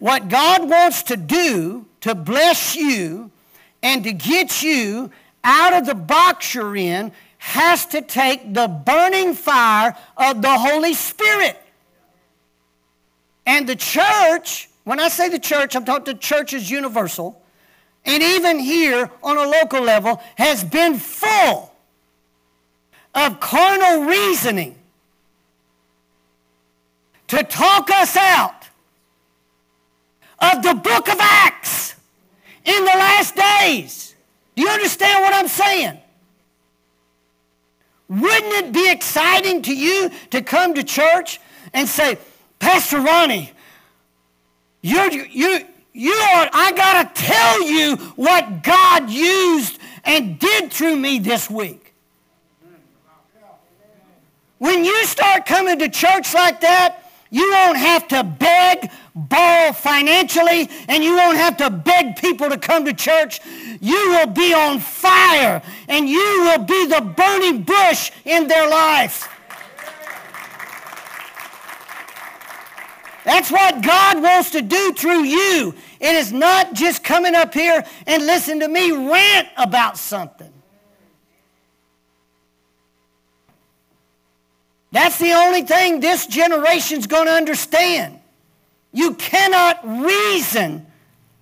[0.00, 3.30] What God wants to do to bless you
[3.84, 5.12] and to get you
[5.42, 10.94] out of the box you're in has to take the burning fire of the Holy
[10.94, 11.56] Spirit.
[13.46, 17.42] And the church, when I say the church, I'm talking the church is universal,
[18.04, 21.72] and even here on a local level, has been full
[23.14, 24.76] of carnal reasoning
[27.28, 28.68] to talk us out
[30.38, 31.94] of the book of Acts
[32.64, 34.09] in the last days.
[34.60, 35.98] You understand what I'm saying?
[38.10, 41.40] Wouldn't it be exciting to you to come to church
[41.72, 42.18] and say,
[42.58, 43.52] Pastor Ronnie,
[44.82, 45.64] you're, you,
[45.94, 51.48] you are, I got to tell you what God used and did through me this
[51.48, 51.94] week.
[54.58, 60.68] When you start coming to church like that, you won't have to beg, borrow financially,
[60.88, 63.40] and you won't have to beg people to come to church.
[63.80, 69.28] You will be on fire, and you will be the burning bush in their life.
[73.24, 75.74] That's what God wants to do through you.
[76.00, 80.49] It is not just coming up here and listen to me rant about something.
[84.92, 88.18] That's the only thing this generation's going to understand.
[88.92, 90.86] You cannot reason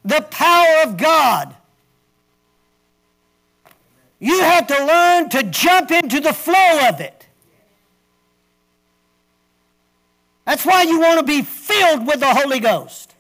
[0.05, 1.55] the power of God.
[4.19, 7.27] You have to learn to jump into the flow of it.
[10.45, 13.15] That's why you want to be filled with the Holy Ghost.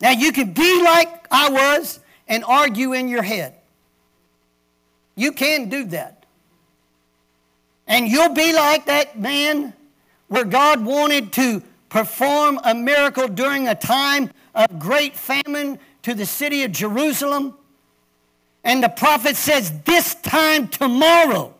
[0.00, 3.54] Now, you can be like I was and argue in your head.
[5.14, 6.19] You can do that.
[7.90, 9.74] And you'll be like that man
[10.28, 16.24] where God wanted to perform a miracle during a time of great famine to the
[16.24, 17.52] city of Jerusalem.
[18.62, 21.52] And the prophet says, This time tomorrow.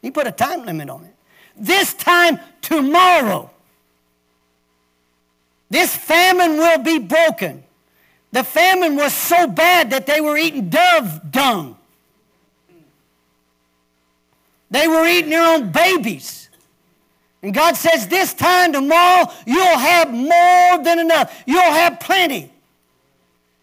[0.00, 1.14] He put a time limit on it.
[1.54, 3.50] This time tomorrow.
[5.68, 7.62] This famine will be broken.
[8.32, 11.77] The famine was so bad that they were eating dove dung.
[14.70, 16.48] They were eating their own babies.
[17.42, 21.42] And God says, This time tomorrow, you'll have more than enough.
[21.46, 22.52] You'll have plenty.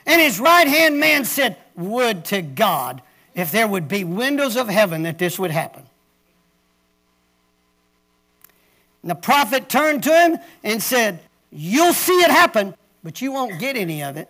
[0.06, 3.02] And his right hand man said, Would to God
[3.34, 5.84] if there would be windows of heaven that this would happen.
[9.02, 11.20] And the prophet turned to him and said,
[11.52, 12.74] You'll see it happen,
[13.04, 14.30] but you won't get any of it.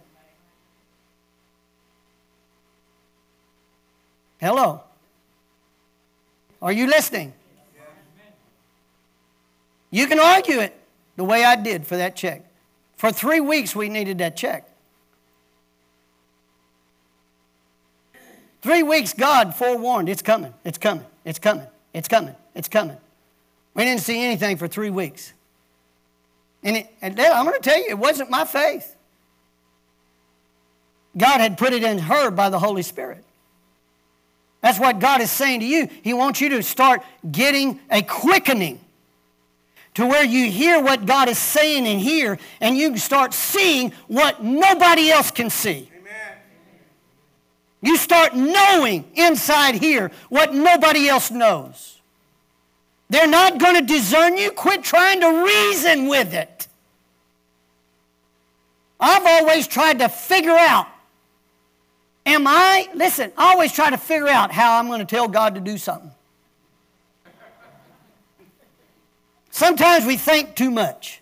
[4.39, 4.81] Hello.
[6.65, 7.31] Are you listening?
[9.91, 10.75] You can argue it
[11.15, 12.43] the way I did for that check.
[12.97, 14.67] For three weeks, we needed that check.
[18.63, 22.97] Three weeks, God forewarned, it's coming, it's coming, it's coming, it's coming, it's coming.
[23.75, 25.33] We didn't see anything for three weeks.
[26.63, 28.95] And, it, and I'm going to tell you, it wasn't my faith.
[31.15, 33.24] God had put it in her by the Holy Spirit.
[34.65, 35.87] That's what God is saying to you.
[36.01, 38.79] He wants you to start getting a quickening
[39.93, 44.43] to where you hear what God is saying in here and you start seeing what
[44.43, 45.87] nobody else can see.
[45.95, 46.37] Amen.
[47.83, 51.99] You start knowing inside here what nobody else knows.
[53.11, 54.49] They're not going to discern you.
[54.49, 56.67] Quit trying to reason with it.
[58.99, 60.87] I've always tried to figure out
[62.25, 65.55] Am I, listen, I always try to figure out how I'm going to tell God
[65.55, 66.11] to do something.
[69.51, 71.21] Sometimes we think too much.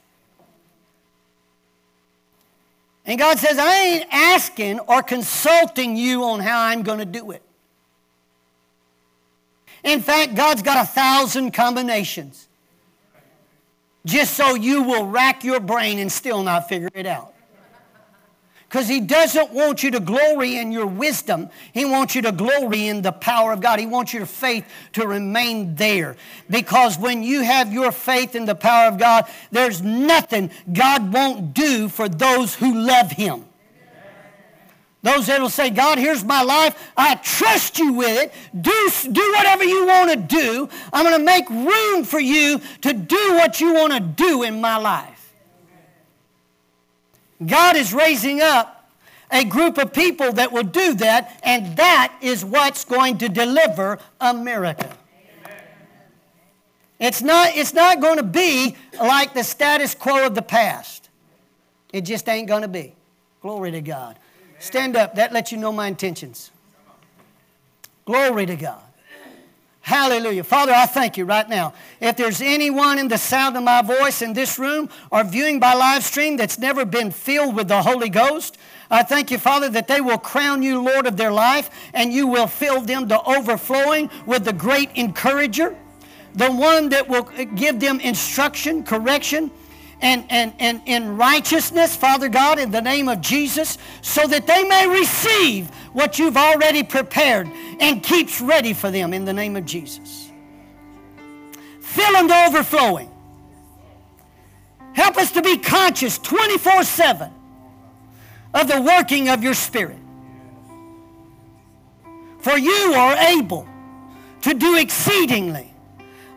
[3.06, 7.32] And God says, I ain't asking or consulting you on how I'm going to do
[7.32, 7.42] it.
[9.84, 12.48] In fact, God's got a thousand combinations
[14.06, 17.33] just so you will rack your brain and still not figure it out.
[18.74, 21.52] Because he doesn't want you to glory in your wisdom.
[21.74, 23.78] He wants you to glory in the power of God.
[23.78, 26.16] He wants your faith to remain there.
[26.50, 31.54] Because when you have your faith in the power of God, there's nothing God won't
[31.54, 33.45] do for those who love him.
[35.04, 36.91] Those that will say, God, here's my life.
[36.98, 38.34] I trust you with it.
[38.60, 40.68] Do, do whatever you want to do.
[40.91, 44.62] I'm going to make room for you to do what you want to do in
[44.62, 45.12] my life.
[47.48, 48.91] God is raising up
[49.32, 53.99] a group of people that will do that, and that is what's going to deliver
[54.22, 54.95] America.
[56.99, 61.10] It's not, it's not going to be like the status quo of the past.
[61.91, 62.95] It just ain't going to be.
[63.41, 64.18] Glory to God.
[64.60, 65.15] Stand up.
[65.15, 66.52] That lets you know my intentions.
[68.06, 68.82] Glory to God.
[69.84, 70.46] Hallelujah.
[70.46, 71.74] Father, I thank you right now.
[72.00, 75.74] If there's anyone in the sound of my voice in this room or viewing by
[75.74, 78.58] live stream that's never been filled with the Holy Ghost,
[78.90, 82.28] I thank you, Father, that they will crown you Lord of their life and you
[82.28, 85.76] will fill them to overflowing with the great encourager,
[86.34, 87.24] the one that will
[87.56, 89.52] give them instruction, correction,
[90.04, 94.64] and, and, and in righteousness, Father God, in the name of Jesus, so that they
[94.64, 97.48] may receive what you've already prepared
[97.80, 100.30] and keeps ready for them in the name of Jesus.
[101.82, 103.10] Fill them to overflowing.
[104.94, 107.32] Help us to be conscious 24 7
[108.53, 109.98] of the working of your Spirit.
[112.40, 113.68] For you are able
[114.41, 115.74] to do exceedingly,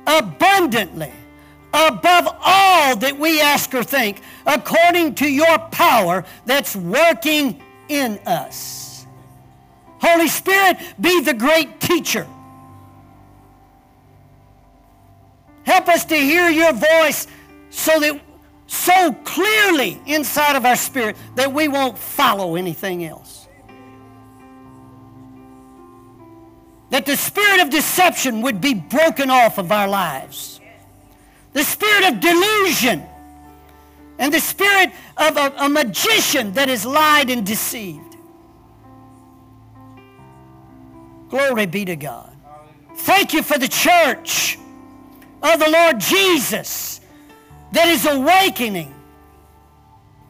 [0.06, 1.12] abundantly,
[1.72, 8.85] above all that we ask or think, according to your power that's working in us.
[10.00, 12.26] Holy Spirit, be the great teacher.
[15.64, 17.26] Help us to hear your voice
[17.70, 18.20] so that
[18.68, 23.46] so clearly inside of our spirit that we won't follow anything else.
[26.90, 30.56] That the spirit of deception would be broken off of our lives
[31.56, 33.02] the spirit of delusion,
[34.18, 38.15] and the spirit of a, a magician that has lied and deceived.
[41.28, 42.32] Glory be to God.
[42.96, 44.58] Thank you for the church
[45.42, 47.00] of the Lord Jesus
[47.72, 48.94] that is awakening,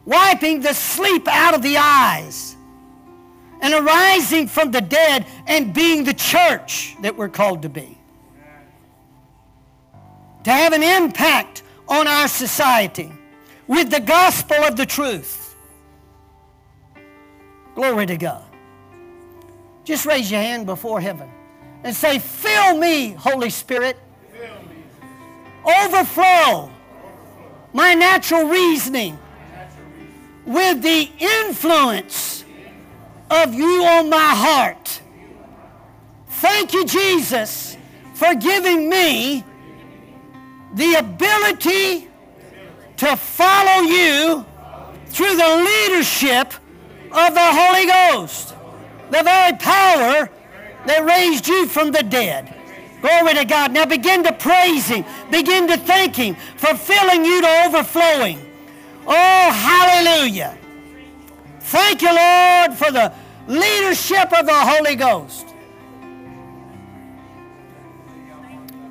[0.05, 2.55] wiping the sleep out of the eyes,
[3.61, 7.97] and arising from the dead and being the church that we're called to be
[10.47, 13.11] to have an impact on our society
[13.67, 15.57] with the gospel of the truth.
[17.75, 18.46] Glory to God.
[19.87, 21.31] Just raise your hand before heaven
[21.85, 23.97] and say, Fill me, Holy Spirit.
[25.63, 26.69] Overflow
[27.71, 29.17] my natural reasoning
[30.45, 32.43] with the influence
[33.31, 35.01] of you on my heart.
[36.31, 37.77] Thank you, Jesus,
[38.13, 39.45] for giving me
[40.73, 42.09] the ability
[42.97, 44.45] to follow you
[45.05, 46.53] through the leadership
[47.09, 48.53] of the Holy Ghost,
[49.09, 50.29] the very power
[50.85, 52.53] that raised you from the dead.
[53.01, 53.71] Glory to God.
[53.71, 55.05] Now begin to praise Him.
[55.31, 58.39] Begin to thank Him for filling you to overflowing.
[59.05, 60.57] Oh, hallelujah.
[61.59, 63.13] Thank you, Lord, for the
[63.47, 65.45] leadership of the Holy Ghost.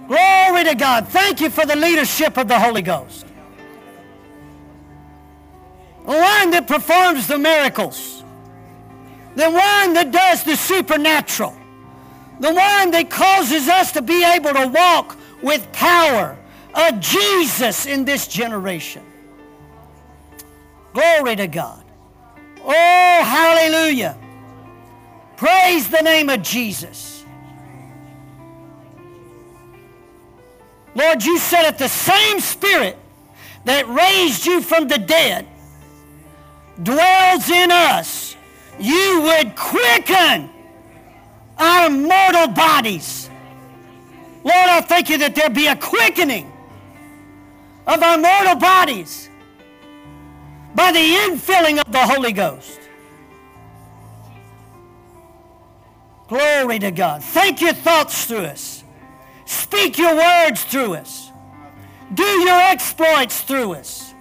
[0.06, 1.08] Glory to God.
[1.08, 3.26] Thank you for the leadership of the Holy Ghost.
[6.06, 8.15] The one that performs the miracles.
[9.36, 11.56] The one that does the supernatural.
[12.40, 16.36] The one that causes us to be able to walk with power.
[16.74, 19.02] A Jesus in this generation.
[20.92, 21.84] Glory to God.
[22.64, 24.18] Oh, hallelujah.
[25.36, 27.24] Praise the name of Jesus.
[30.94, 32.96] Lord, you said that the same Spirit
[33.64, 35.46] that raised you from the dead
[36.82, 38.35] dwells in us,
[38.78, 40.50] you would quicken
[41.58, 43.30] our mortal bodies.
[44.44, 46.52] Lord, I thank you that there be a quickening
[47.86, 49.28] of our mortal bodies
[50.74, 52.80] by the infilling of the Holy Ghost.
[56.28, 57.22] Glory to God.
[57.22, 58.84] Thank your thoughts through us.
[59.44, 61.30] Speak your words through us.
[62.12, 64.12] Do your exploits through us.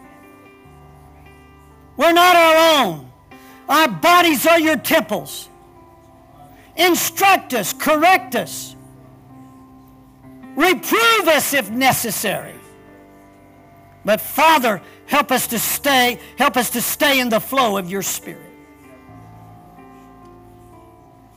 [1.97, 3.04] We're not our own.
[3.67, 5.49] Our bodies are your temples.
[6.75, 8.75] Instruct us, correct us,
[10.55, 12.55] reprove us if necessary.
[14.03, 18.01] But Father, help us to stay, help us to stay in the flow of your
[18.01, 18.41] Spirit.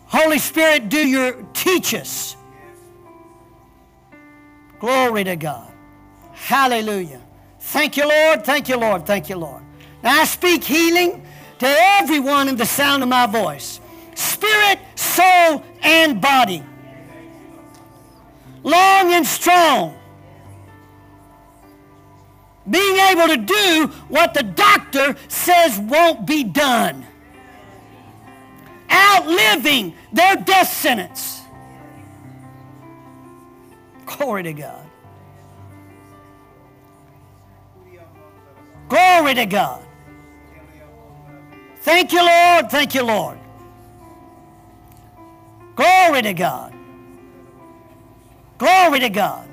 [0.06, 2.36] Holy Spirit, do your teach us
[4.78, 5.72] Glory to God.
[6.32, 7.20] Hallelujah.
[7.58, 8.44] Thank you, Lord.
[8.44, 9.04] Thank you, Lord.
[9.04, 9.62] Thank you, Lord.
[10.02, 11.24] Now I speak healing
[11.58, 13.80] to everyone in the sound of my voice
[14.14, 16.62] spirit, soul, and body.
[18.62, 19.94] Long and strong.
[22.68, 27.06] Being able to do what the doctor says won't be done.
[28.90, 31.40] Outliving their death sentence.
[34.04, 34.86] Glory to God.
[38.88, 39.87] Glory to God.
[41.82, 42.70] Thank you, Lord.
[42.70, 43.38] Thank you, Lord.
[45.76, 46.74] Glory to God.
[48.58, 49.48] Glory to God.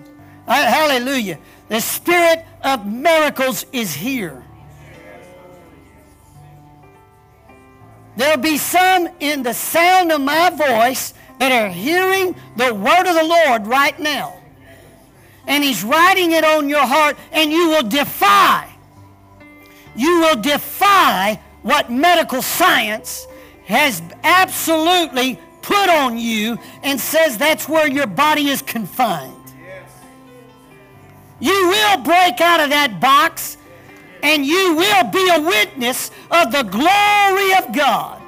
[0.47, 1.37] Uh, hallelujah.
[1.69, 4.43] The spirit of miracles is here.
[8.17, 13.15] There'll be some in the sound of my voice that are hearing the word of
[13.15, 14.39] the Lord right now.
[15.47, 18.69] And he's writing it on your heart and you will defy.
[19.95, 23.25] You will defy what medical science
[23.65, 29.33] has absolutely put on you and says that's where your body is confined.
[31.39, 33.57] You will break out of that box
[34.21, 38.21] and you will be a witness of the glory of God.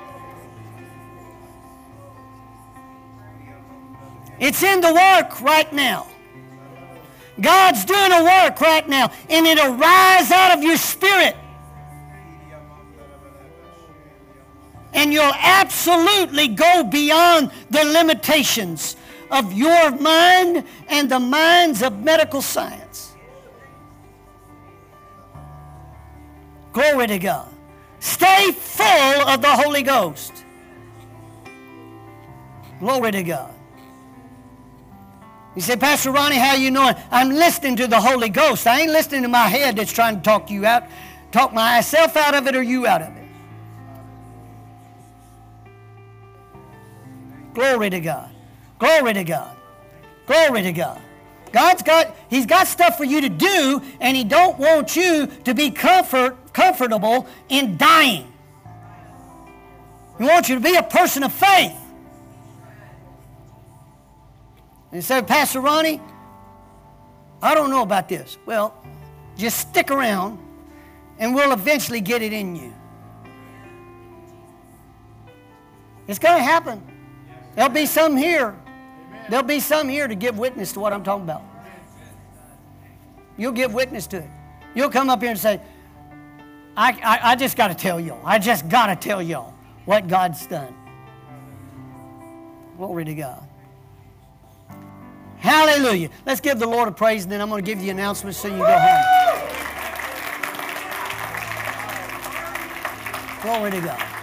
[4.39, 6.07] It's in the work right now.
[7.39, 11.35] God's doing a work right now, and it'll rise out of your spirit.
[14.97, 18.97] And you'll absolutely go beyond the limitations
[19.29, 23.13] of your mind and the minds of medical science.
[26.73, 27.47] Glory to God.
[27.99, 30.43] Stay full of the Holy Ghost.
[32.79, 33.53] Glory to God.
[35.55, 36.95] You say, Pastor Ronnie, how you knowing?
[37.09, 38.67] I'm listening to the Holy Ghost.
[38.67, 40.83] I ain't listening to my head that's trying to talk you out,
[41.31, 43.16] talk myself out of it or you out of it.
[47.57, 48.29] Glory to God.
[48.77, 49.57] Glory to God.
[50.27, 51.01] Glory to God.
[51.51, 55.55] God's got, He's got stuff for you to do, and He don't want you to
[55.55, 58.31] be comfort, comfortable in dying.
[60.19, 61.75] He wants you to be a person of faith.
[64.91, 65.99] And he said, Pastor Ronnie,
[67.41, 68.37] I don't know about this.
[68.45, 68.71] Well,
[69.35, 70.37] just stick around,
[71.17, 72.71] and we'll eventually get it in you.
[76.07, 76.86] It's going to happen.
[77.57, 78.55] There'll be some here.
[79.29, 81.41] There'll be some here to give witness to what I'm talking about.
[83.35, 84.29] You'll give witness to it.
[84.75, 85.59] You'll come up here and say,
[86.77, 88.21] I, I, I just got to tell y'all.
[88.23, 89.55] I just got to tell y'all
[89.85, 90.71] what God's done.
[92.77, 93.43] Glory to God.
[95.37, 96.11] Hallelujah.
[96.27, 98.49] Let's give the Lord a praise, and then I'm going to give you announcements so
[98.49, 99.03] you go home.
[103.41, 104.16] Glory to God.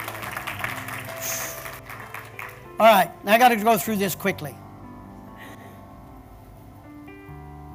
[2.78, 4.54] All right, I got to go through this quickly.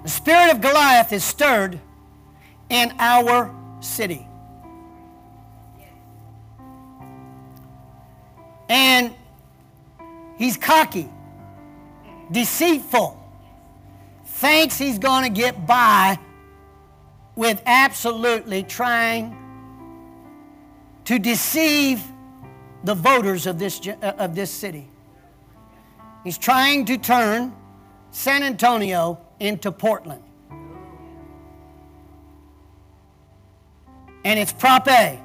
[0.04, 1.80] The spirit of Goliath is stirred
[2.70, 4.28] in our city.
[8.68, 9.14] And
[10.38, 11.10] he's cocky,
[12.32, 13.18] deceitful,
[14.26, 16.20] thinks he's going to get by
[17.36, 19.36] with absolutely trying
[21.06, 22.04] to deceive
[22.84, 24.89] the voters of this, uh, of this city.
[26.24, 27.56] He's trying to turn
[28.12, 30.24] San Antonio into Portland.
[34.26, 35.20] And it's Prop A.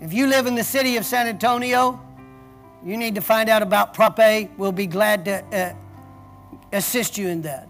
[0.00, 2.00] If you live in the city of San Antonio,
[2.84, 4.50] you need to find out about Prop A.
[4.56, 5.74] We'll be glad to uh,
[6.72, 7.68] assist you in that.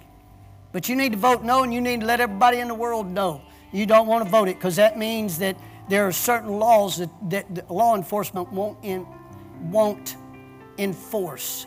[0.73, 3.11] But you need to vote no, and you need to let everybody in the world
[3.11, 3.43] know
[3.75, 5.57] you don't want to vote it because that means that
[5.89, 9.05] there are certain laws that, that law enforcement won't, in,
[9.65, 10.17] won't
[10.79, 11.67] enforce.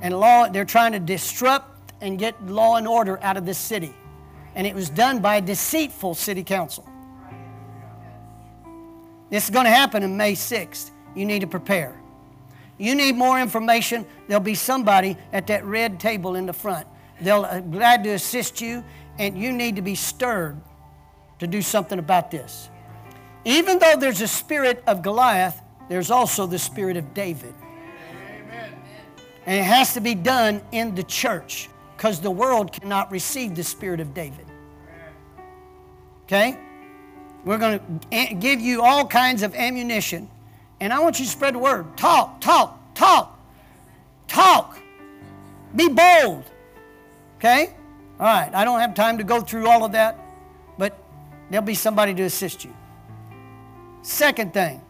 [0.00, 3.94] And law, they're trying to disrupt and get law and order out of this city.
[4.54, 6.86] And it was done by a deceitful city council.
[9.30, 10.90] This is going to happen on May 6th.
[11.14, 11.98] You need to prepare.
[12.78, 16.86] You need more information, there'll be somebody at that red table in the front.
[17.20, 18.82] They'll be uh, glad to assist you,
[19.18, 20.60] and you need to be stirred
[21.38, 22.68] to do something about this.
[23.44, 27.54] Even though there's a spirit of Goliath, there's also the spirit of David.
[29.46, 33.64] And it has to be done in the church because the world cannot receive the
[33.64, 34.46] spirit of David.
[36.24, 36.58] Okay?
[37.44, 40.28] We're going to give you all kinds of ammunition.
[40.80, 41.96] And I want you to spread the word.
[41.96, 43.38] Talk, talk, talk,
[44.28, 44.78] talk.
[45.74, 46.44] Be bold.
[47.38, 47.74] Okay?
[48.20, 48.50] All right.
[48.54, 50.18] I don't have time to go through all of that,
[50.78, 50.96] but
[51.50, 52.74] there'll be somebody to assist you.
[54.02, 54.80] Second thing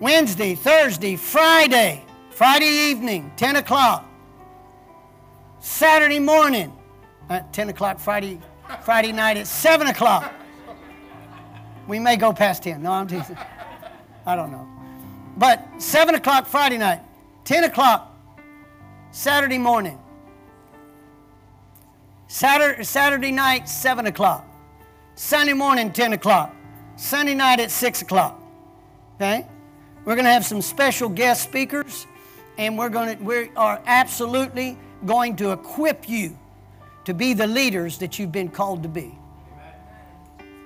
[0.00, 2.04] Wednesday, Thursday, Friday,
[2.38, 4.08] Friday evening, 10 o'clock.
[5.58, 6.72] Saturday morning,
[7.28, 8.38] at 10 o'clock, Friday,
[8.84, 10.32] Friday night at 7 o'clock.
[11.88, 12.80] We may go past 10.
[12.80, 13.36] No, I'm teasing.
[14.24, 14.68] I don't know.
[15.36, 17.00] But 7 o'clock Friday night,
[17.42, 18.16] 10 o'clock
[19.10, 19.98] Saturday morning.
[22.28, 24.46] Saturday, Saturday night, 7 o'clock.
[25.16, 26.54] Sunday morning, 10 o'clock.
[26.94, 28.40] Sunday night at 6 o'clock.
[29.16, 29.44] Okay?
[30.04, 32.06] We're going to have some special guest speakers,
[32.58, 34.76] and we're going to, we are absolutely
[35.06, 36.36] going to equip you
[37.04, 39.16] to be the leaders that you've been called to be.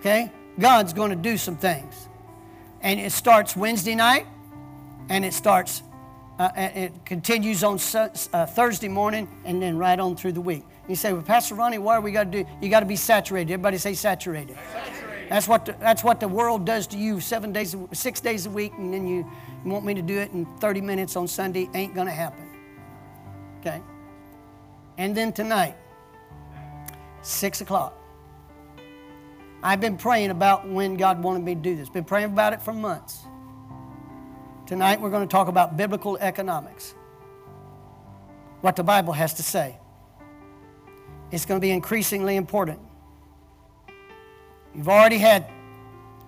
[0.01, 0.33] Okay?
[0.59, 2.09] God's going to do some things.
[2.81, 4.27] And it starts Wednesday night,
[5.09, 5.83] and it starts,
[6.39, 10.65] uh, it continues on uh, Thursday morning, and then right on through the week.
[10.89, 12.51] You say, well, Pastor Ronnie, why are we got to do?
[12.61, 13.53] You got to be saturated.
[13.53, 14.57] Everybody say saturated.
[14.73, 15.02] saturated.
[15.33, 18.51] That's what the, that's what the world does to you seven days, six days a
[18.51, 19.27] week, and then you,
[19.65, 21.71] want me to do it in 30 minutes on Sunday.
[21.73, 22.47] Ain't going to happen.
[23.61, 23.81] Okay?
[24.99, 25.75] And then tonight,
[27.23, 27.99] 6 o'clock.
[29.63, 31.89] I've been praying about when God wanted me to do this.
[31.89, 33.23] Been praying about it for months.
[34.67, 36.95] Tonight we're going to talk about biblical economics.
[38.61, 39.79] What the Bible has to say.
[41.31, 42.81] It's going to be increasingly important.
[44.75, 45.47] You've already had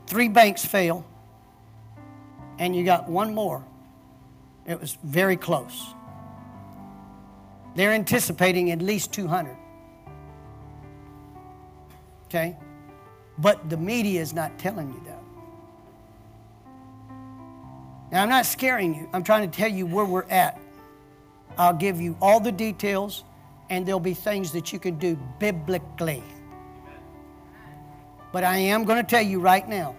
[0.06, 1.04] three banks fail,
[2.58, 3.64] and you got one more.
[4.66, 5.94] It was very close.
[7.74, 9.56] They're anticipating at least 200.
[12.26, 12.56] Okay?
[13.38, 15.20] But the media is not telling you that.
[18.12, 19.08] Now, I'm not scaring you.
[19.12, 20.60] I'm trying to tell you where we're at.
[21.58, 23.24] I'll give you all the details,
[23.70, 26.22] and there'll be things that you can do biblically.
[28.34, 29.94] But I am going to tell you right now,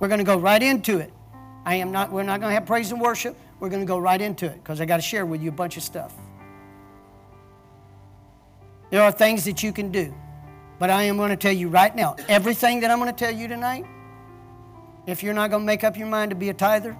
[0.00, 1.12] we're going to go right into it.
[1.64, 3.36] I am not, we're not going to have praise and worship.
[3.60, 5.52] We're going to go right into it because I got to share with you a
[5.52, 6.12] bunch of stuff.
[8.90, 10.12] There are things that you can do.
[10.80, 13.32] But I am going to tell you right now everything that I'm going to tell
[13.32, 13.84] you tonight,
[15.06, 16.96] if you're not going to make up your mind to be a tither,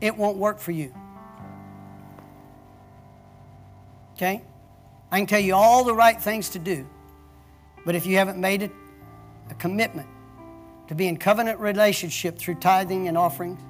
[0.00, 0.94] it won't work for you.
[4.12, 4.40] Okay?
[5.10, 6.88] I can tell you all the right things to do.
[7.84, 8.72] But if you haven't made it
[9.50, 10.08] a commitment
[10.88, 13.60] to be in covenant relationship through tithing and offerings,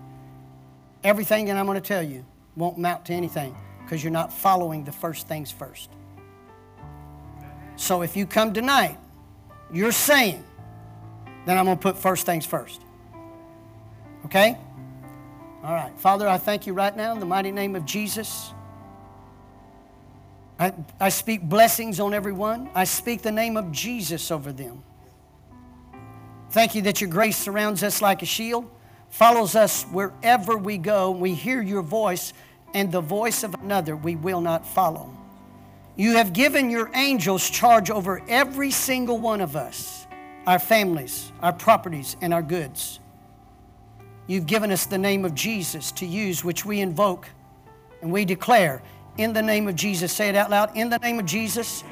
[1.02, 2.24] everything that I'm going to tell you
[2.56, 5.90] won't mount to anything because you're not following the first things first.
[7.76, 8.98] So if you come tonight,
[9.72, 10.44] you're saying,
[11.46, 12.80] then I'm going to put first things first.
[14.24, 14.56] Okay?
[15.62, 15.92] All right.
[15.98, 18.52] Father, I thank you right now in the mighty name of Jesus.
[20.58, 22.70] I, I speak blessings on everyone.
[22.74, 24.82] I speak the name of Jesus over them.
[26.50, 28.70] Thank you that your grace surrounds us like a shield,
[29.10, 31.10] follows us wherever we go.
[31.10, 32.32] We hear your voice,
[32.74, 35.10] and the voice of another we will not follow.
[35.96, 40.06] You have given your angels charge over every single one of us,
[40.46, 43.00] our families, our properties, and our goods.
[44.26, 47.28] You've given us the name of Jesus to use, which we invoke
[48.04, 48.82] and we declare
[49.18, 50.12] in the name of Jesus.
[50.12, 50.76] Say it out loud.
[50.76, 51.84] In the name of Jesus,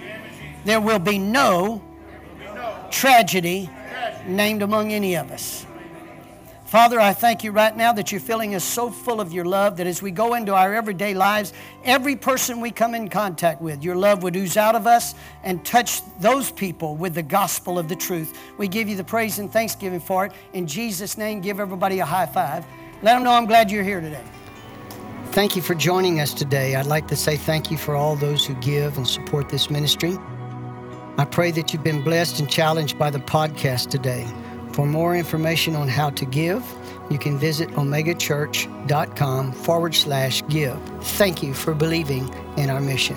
[0.64, 1.82] there will be no
[2.90, 3.70] tragedy
[4.26, 5.66] named among any of us.
[6.72, 9.76] Father, I thank you right now that you're filling us so full of your love
[9.76, 11.52] that as we go into our everyday lives,
[11.84, 15.62] every person we come in contact with, your love would ooze out of us and
[15.66, 18.38] touch those people with the gospel of the truth.
[18.56, 20.32] We give you the praise and thanksgiving for it.
[20.54, 22.64] In Jesus' name, give everybody a high five.
[23.02, 24.24] Let them know I'm glad you're here today.
[25.32, 26.76] Thank you for joining us today.
[26.76, 30.18] I'd like to say thank you for all those who give and support this ministry.
[31.16, 34.26] I pray that you've been blessed and challenged by the podcast today.
[34.74, 36.62] For more information on how to give,
[37.10, 40.78] you can visit omegachurch.com forward slash give.
[41.00, 42.28] Thank you for believing
[42.58, 43.16] in our mission.